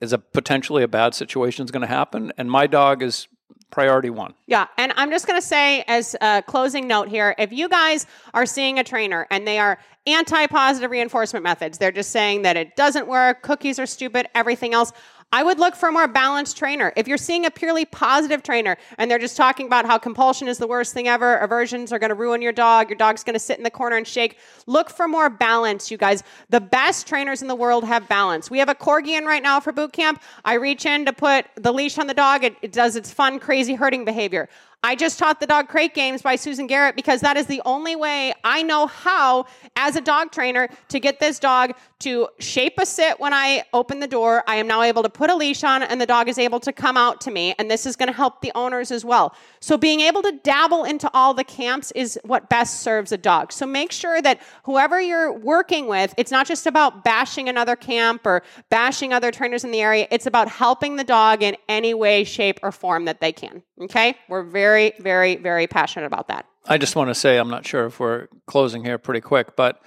is 0.01 0.11
a 0.11 0.17
potentially 0.17 0.83
a 0.83 0.87
bad 0.87 1.13
situation 1.15 1.65
is 1.65 1.71
going 1.71 1.81
to 1.81 1.87
happen 1.87 2.33
and 2.37 2.49
my 2.49 2.67
dog 2.67 3.01
is 3.01 3.27
priority 3.73 4.11
one. 4.11 4.35
Yeah, 4.45 4.67
and 4.77 4.93
I'm 4.95 5.09
just 5.09 5.25
going 5.25 5.39
to 5.41 5.45
say 5.45 5.83
as 5.87 6.15
a 6.21 6.43
closing 6.45 6.87
note 6.87 7.09
here, 7.09 7.33
if 7.39 7.51
you 7.51 7.67
guys 7.67 8.05
are 8.33 8.45
seeing 8.45 8.77
a 8.77 8.83
trainer 8.83 9.25
and 9.31 9.47
they 9.47 9.57
are 9.57 9.79
anti-positive 10.05 10.91
reinforcement 10.91 11.43
methods, 11.43 11.79
they're 11.79 11.91
just 11.91 12.11
saying 12.11 12.43
that 12.43 12.55
it 12.55 12.75
doesn't 12.75 13.07
work, 13.07 13.41
cookies 13.41 13.79
are 13.79 13.87
stupid, 13.87 14.27
everything 14.35 14.75
else, 14.75 14.93
I 15.33 15.41
would 15.41 15.57
look 15.57 15.75
for 15.75 15.89
a 15.89 15.91
more 15.91 16.07
balanced 16.07 16.57
trainer. 16.57 16.93
If 16.95 17.07
you're 17.07 17.17
seeing 17.17 17.47
a 17.47 17.49
purely 17.49 17.85
positive 17.85 18.43
trainer 18.43 18.77
and 18.99 19.09
they're 19.09 19.17
just 19.17 19.35
talking 19.35 19.65
about 19.65 19.83
how 19.83 19.97
compulsion 19.97 20.47
is 20.47 20.59
the 20.59 20.67
worst 20.67 20.93
thing 20.93 21.07
ever, 21.07 21.37
aversions 21.37 21.91
are 21.91 21.97
going 21.97 22.11
to 22.11 22.15
ruin 22.15 22.39
your 22.39 22.51
dog, 22.51 22.87
your 22.87 22.99
dog's 22.99 23.23
going 23.23 23.33
to 23.33 23.39
sit 23.39 23.57
in 23.57 23.63
the 23.63 23.71
corner 23.71 23.97
and 23.97 24.07
shake, 24.07 24.37
look 24.67 24.91
for 24.91 25.07
more 25.07 25.31
balance, 25.31 25.89
you 25.89 25.97
guys. 25.97 26.21
The 26.51 26.61
best 26.61 27.07
trainers 27.07 27.41
in 27.41 27.47
the 27.47 27.55
world 27.55 27.83
have 27.83 28.07
balance. 28.07 28.51
We 28.51 28.59
have 28.59 28.69
a 28.69 28.75
corgi 28.75 29.17
in 29.17 29.25
right 29.25 29.41
now 29.41 29.59
for 29.59 29.71
boot 29.71 29.91
camp. 29.91 30.21
I 30.45 30.53
reach 30.53 30.85
in 30.85 31.03
to 31.07 31.13
put 31.13 31.47
the 31.55 31.73
leash 31.73 31.97
on 31.97 32.05
the 32.05 32.13
dog, 32.13 32.43
it, 32.43 32.55
it 32.61 32.71
does 32.71 32.95
its 32.95 33.11
fun, 33.11 33.39
crazy 33.39 33.73
herding 33.73 34.05
behavior. 34.05 34.49
I 34.85 34.95
just 34.95 35.17
taught 35.17 35.39
the 35.39 35.47
dog 35.47 35.69
crate 35.69 35.93
games 35.93 36.21
by 36.21 36.35
Susan 36.35 36.67
Garrett 36.67 36.97
because 36.97 37.21
that 37.21 37.37
is 37.37 37.45
the 37.45 37.61
only 37.63 37.95
way 37.95 38.33
I 38.43 38.63
know 38.63 38.87
how, 38.87 39.45
as 39.77 39.95
a 39.95 40.01
dog 40.01 40.33
trainer, 40.33 40.67
to 40.89 40.99
get 40.99 41.21
this 41.21 41.39
dog 41.39 41.71
to 41.99 42.27
shape 42.39 42.73
a 42.77 42.85
sit 42.85 43.17
when 43.17 43.33
I 43.33 43.63
open 43.71 44.01
the 44.01 44.07
door. 44.07 44.43
I 44.45 44.57
am 44.57 44.67
now 44.67 44.81
able 44.81 45.01
to 45.03 45.09
put 45.09 45.29
a 45.29 45.35
leash 45.35 45.63
on 45.63 45.83
and 45.83 46.01
the 46.01 46.05
dog 46.05 46.27
is 46.27 46.37
able 46.37 46.59
to 46.59 46.73
come 46.73 46.97
out 46.97 47.21
to 47.21 47.31
me. 47.31 47.55
And 47.57 47.71
this 47.71 47.85
is 47.85 47.95
going 47.95 48.07
to 48.07 48.13
help 48.13 48.41
the 48.41 48.51
owners 48.55 48.91
as 48.91 49.05
well. 49.05 49.33
So 49.61 49.77
being 49.77 50.01
able 50.01 50.21
to 50.21 50.33
dabble 50.43 50.83
into 50.83 51.09
all 51.13 51.33
the 51.33 51.45
camps 51.45 51.91
is 51.91 52.19
what 52.25 52.49
best 52.49 52.81
serves 52.81 53.13
a 53.13 53.17
dog. 53.17 53.53
So 53.53 53.65
make 53.65 53.93
sure 53.93 54.21
that 54.21 54.41
whoever 54.63 54.99
you're 54.99 55.31
working 55.31 55.87
with, 55.87 56.13
it's 56.17 56.31
not 56.31 56.45
just 56.45 56.67
about 56.67 57.05
bashing 57.05 57.47
another 57.47 57.77
camp 57.77 58.25
or 58.25 58.43
bashing 58.69 59.13
other 59.13 59.31
trainers 59.31 59.63
in 59.63 59.71
the 59.71 59.79
area. 59.79 60.07
It's 60.11 60.25
about 60.25 60.49
helping 60.49 60.97
the 60.97 61.05
dog 61.05 61.41
in 61.41 61.55
any 61.69 61.93
way, 61.93 62.25
shape, 62.25 62.59
or 62.63 62.73
form 62.73 63.05
that 63.05 63.21
they 63.21 63.31
can. 63.31 63.63
Okay? 63.79 64.15
We're 64.27 64.43
very, 64.43 64.72
very, 64.73 64.93
very 64.99 65.35
very 65.35 65.67
passionate 65.67 66.05
about 66.05 66.27
that. 66.27 66.45
I 66.65 66.77
just 66.77 66.95
want 66.95 67.09
to 67.09 67.15
say 67.15 67.37
I'm 67.37 67.49
not 67.49 67.67
sure 67.67 67.85
if 67.85 67.99
we're 67.99 68.27
closing 68.47 68.83
here 68.83 68.97
pretty 68.97 69.21
quick, 69.21 69.55
but 69.55 69.81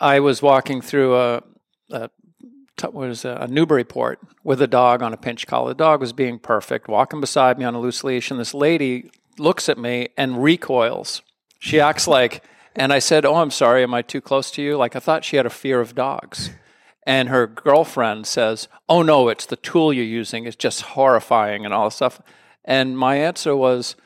I 0.00 0.20
was 0.20 0.40
walking 0.40 0.80
through 0.80 1.16
a, 1.16 1.42
a 1.90 2.10
was 2.92 3.24
a 3.24 3.46
Newburyport 3.48 4.18
with 4.42 4.60
a 4.60 4.66
dog 4.66 5.02
on 5.02 5.12
a 5.12 5.16
pinch 5.16 5.46
collar. 5.46 5.68
The 5.68 5.74
dog 5.76 6.00
was 6.00 6.12
being 6.12 6.38
perfect, 6.38 6.88
walking 6.88 7.20
beside 7.20 7.58
me 7.58 7.64
on 7.64 7.74
a 7.74 7.80
loose 7.80 8.02
leash, 8.02 8.30
and 8.30 8.40
this 8.40 8.54
lady 8.54 9.10
looks 9.38 9.68
at 9.68 9.78
me 9.78 10.08
and 10.16 10.42
recoils. 10.42 11.22
She 11.60 11.78
acts 11.78 12.08
like, 12.08 12.42
and 12.74 12.92
I 12.92 12.98
said, 12.98 13.24
"Oh, 13.24 13.36
I'm 13.36 13.52
sorry. 13.52 13.82
Am 13.82 13.94
I 13.94 14.02
too 14.02 14.20
close 14.20 14.50
to 14.52 14.62
you?" 14.62 14.76
Like 14.76 14.96
I 14.96 15.00
thought 15.00 15.24
she 15.24 15.36
had 15.36 15.46
a 15.46 15.50
fear 15.50 15.80
of 15.80 15.94
dogs. 15.94 16.50
And 17.04 17.28
her 17.28 17.46
girlfriend 17.48 18.26
says, 18.26 18.68
"Oh 18.88 19.02
no, 19.02 19.28
it's 19.28 19.46
the 19.46 19.56
tool 19.56 19.92
you're 19.92 20.04
using. 20.04 20.46
It's 20.46 20.56
just 20.56 20.82
horrifying 20.96 21.64
and 21.64 21.74
all 21.74 21.84
this 21.86 21.96
stuff." 21.96 22.20
And 22.64 22.96
my 22.96 23.16
answer 23.16 23.56
was, 23.56 23.96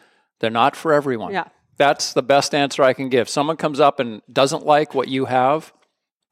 "They're 0.40 0.50
not 0.50 0.76
for 0.76 0.92
everyone." 0.92 1.32
Yeah. 1.32 1.48
That's 1.78 2.12
the 2.12 2.22
best 2.22 2.54
answer 2.54 2.82
I 2.82 2.94
can 2.94 3.08
give. 3.10 3.28
Someone 3.28 3.56
comes 3.56 3.80
up 3.80 4.00
and 4.00 4.22
doesn't 4.32 4.64
like 4.64 4.94
what 4.94 5.08
you 5.08 5.26
have, 5.26 5.72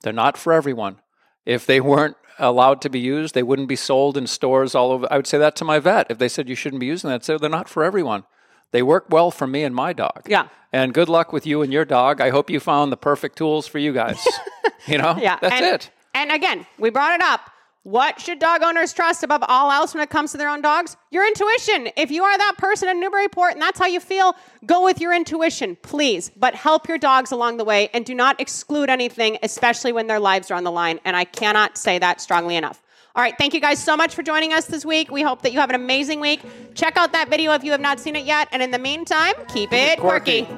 they're 0.05 0.13
not 0.13 0.37
for 0.37 0.53
everyone. 0.53 1.01
If 1.45 1.67
they 1.67 1.81
weren't 1.81 2.17
allowed 2.39 2.81
to 2.83 2.91
be 2.91 3.01
used, 3.01 3.35
they 3.35 3.43
wouldn't 3.43 3.69
be 3.69 3.77
sold 3.77 4.17
in 4.17 4.27
stores 4.27 4.75
all 4.75 4.93
over. 4.93 5.07
I 5.11 5.17
would 5.17 5.27
say 5.27 5.39
that 5.39 5.57
to 5.57 5.65
my 5.65 5.79
vet. 5.79 6.07
If 6.11 6.19
they 6.19 6.29
said 6.29 6.49
you 6.49 6.55
shouldn't 6.55 6.81
be 6.81 6.87
using 6.87 7.11
that, 7.11 7.25
say 7.25 7.37
they're 7.37 7.51
not 7.51 7.69
for 7.69 7.83
everyone. 7.83 8.25
They 8.71 8.83
work 8.83 9.07
well 9.09 9.31
for 9.31 9.47
me 9.47 9.63
and 9.63 9.75
my 9.75 9.93
dog. 9.93 10.23
Yeah. 10.27 10.49
And 10.73 10.93
good 10.93 11.09
luck 11.09 11.33
with 11.33 11.47
you 11.47 11.63
and 11.63 11.73
your 11.73 11.85
dog. 11.85 12.21
I 12.21 12.31
hope 12.31 12.51
you 12.51 12.61
found 12.61 12.93
the 12.93 12.97
perfect 12.97 13.39
tools 13.39 13.67
for 13.67 13.79
you 13.79 13.93
guys. 13.93 14.23
you 14.87 14.99
know? 14.99 15.17
Yeah. 15.19 15.39
That's 15.41 15.55
and, 15.55 15.65
it. 15.65 15.91
And 16.13 16.33
again, 16.33 16.67
we 16.79 16.91
brought 16.91 17.15
it 17.15 17.23
up. 17.23 17.51
What 17.85 18.19
should 18.19 18.39
dog 18.39 18.63
owners 18.63 18.95
trust 18.95 19.23
above 19.25 19.45
all 19.47 19.71
else 19.71 19.93
when 19.93 20.03
it 20.03 20.09
comes 20.09 20.33
to 20.33 20.39
their 20.39 20.49
own 20.49 20.63
dogs? 20.63 20.97
Your 21.11 21.27
intuition. 21.27 21.91
If 21.99 22.11
you 22.11 22.25
are 22.25 22.39
that 22.39 22.55
person 22.57 22.89
in 22.89 22.99
Newburyport 22.99 23.53
and 23.53 23.61
that's 23.61 23.79
how 23.79 23.87
you 23.87 24.01
feel, 24.01 24.35
go 24.65 24.83
with 24.83 25.03
your 25.03 25.13
intuition, 25.13 25.77
please. 25.83 26.31
But 26.35 26.55
help 26.55 26.89
your 26.89 26.97
dogs 26.97 27.31
along 27.31 27.59
the 27.59 27.65
way 27.65 27.91
and 27.93 28.07
do 28.07 28.15
not 28.15 28.41
exclude 28.41 28.89
anything, 28.89 29.37
especially 29.43 29.93
when 29.93 30.07
their 30.07 30.19
lives 30.19 30.51
are 30.51 30.55
on 30.55 30.65
the 30.65 30.71
line. 30.71 30.99
And 31.05 31.15
I 31.15 31.25
cannot 31.25 31.77
say 31.77 31.99
that 31.99 32.23
strongly 32.23 32.57
enough. 32.57 32.83
All 33.15 33.23
right, 33.23 33.35
thank 33.37 33.53
you 33.53 33.61
guys 33.61 33.85
so 33.85 33.99
much 33.99 34.15
for 34.15 34.23
joining 34.23 34.55
us 34.55 34.65
this 34.65 34.87
week. 34.87 35.11
We 35.11 35.21
hope 35.21 35.43
that 35.43 35.53
you 35.53 35.61
have 35.61 35.69
an 35.69 35.77
amazing 35.77 36.21
week. 36.21 36.41
Check 36.75 36.97
out 36.97 37.13
that 37.13 37.29
video 37.29 37.53
if 37.53 37.65
you 37.65 37.71
have 37.73 37.83
not 37.83 38.01
seen 38.01 38.17
it 38.17 38.25
yet. 38.25 38.49
And 38.51 38.63
in 38.63 38.71
the 38.71 38.79
meantime, 38.79 39.35
keep 39.49 39.75
it 39.75 40.01
quirky. 40.01 40.49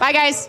Bye, 0.00 0.12
guys. 0.12 0.48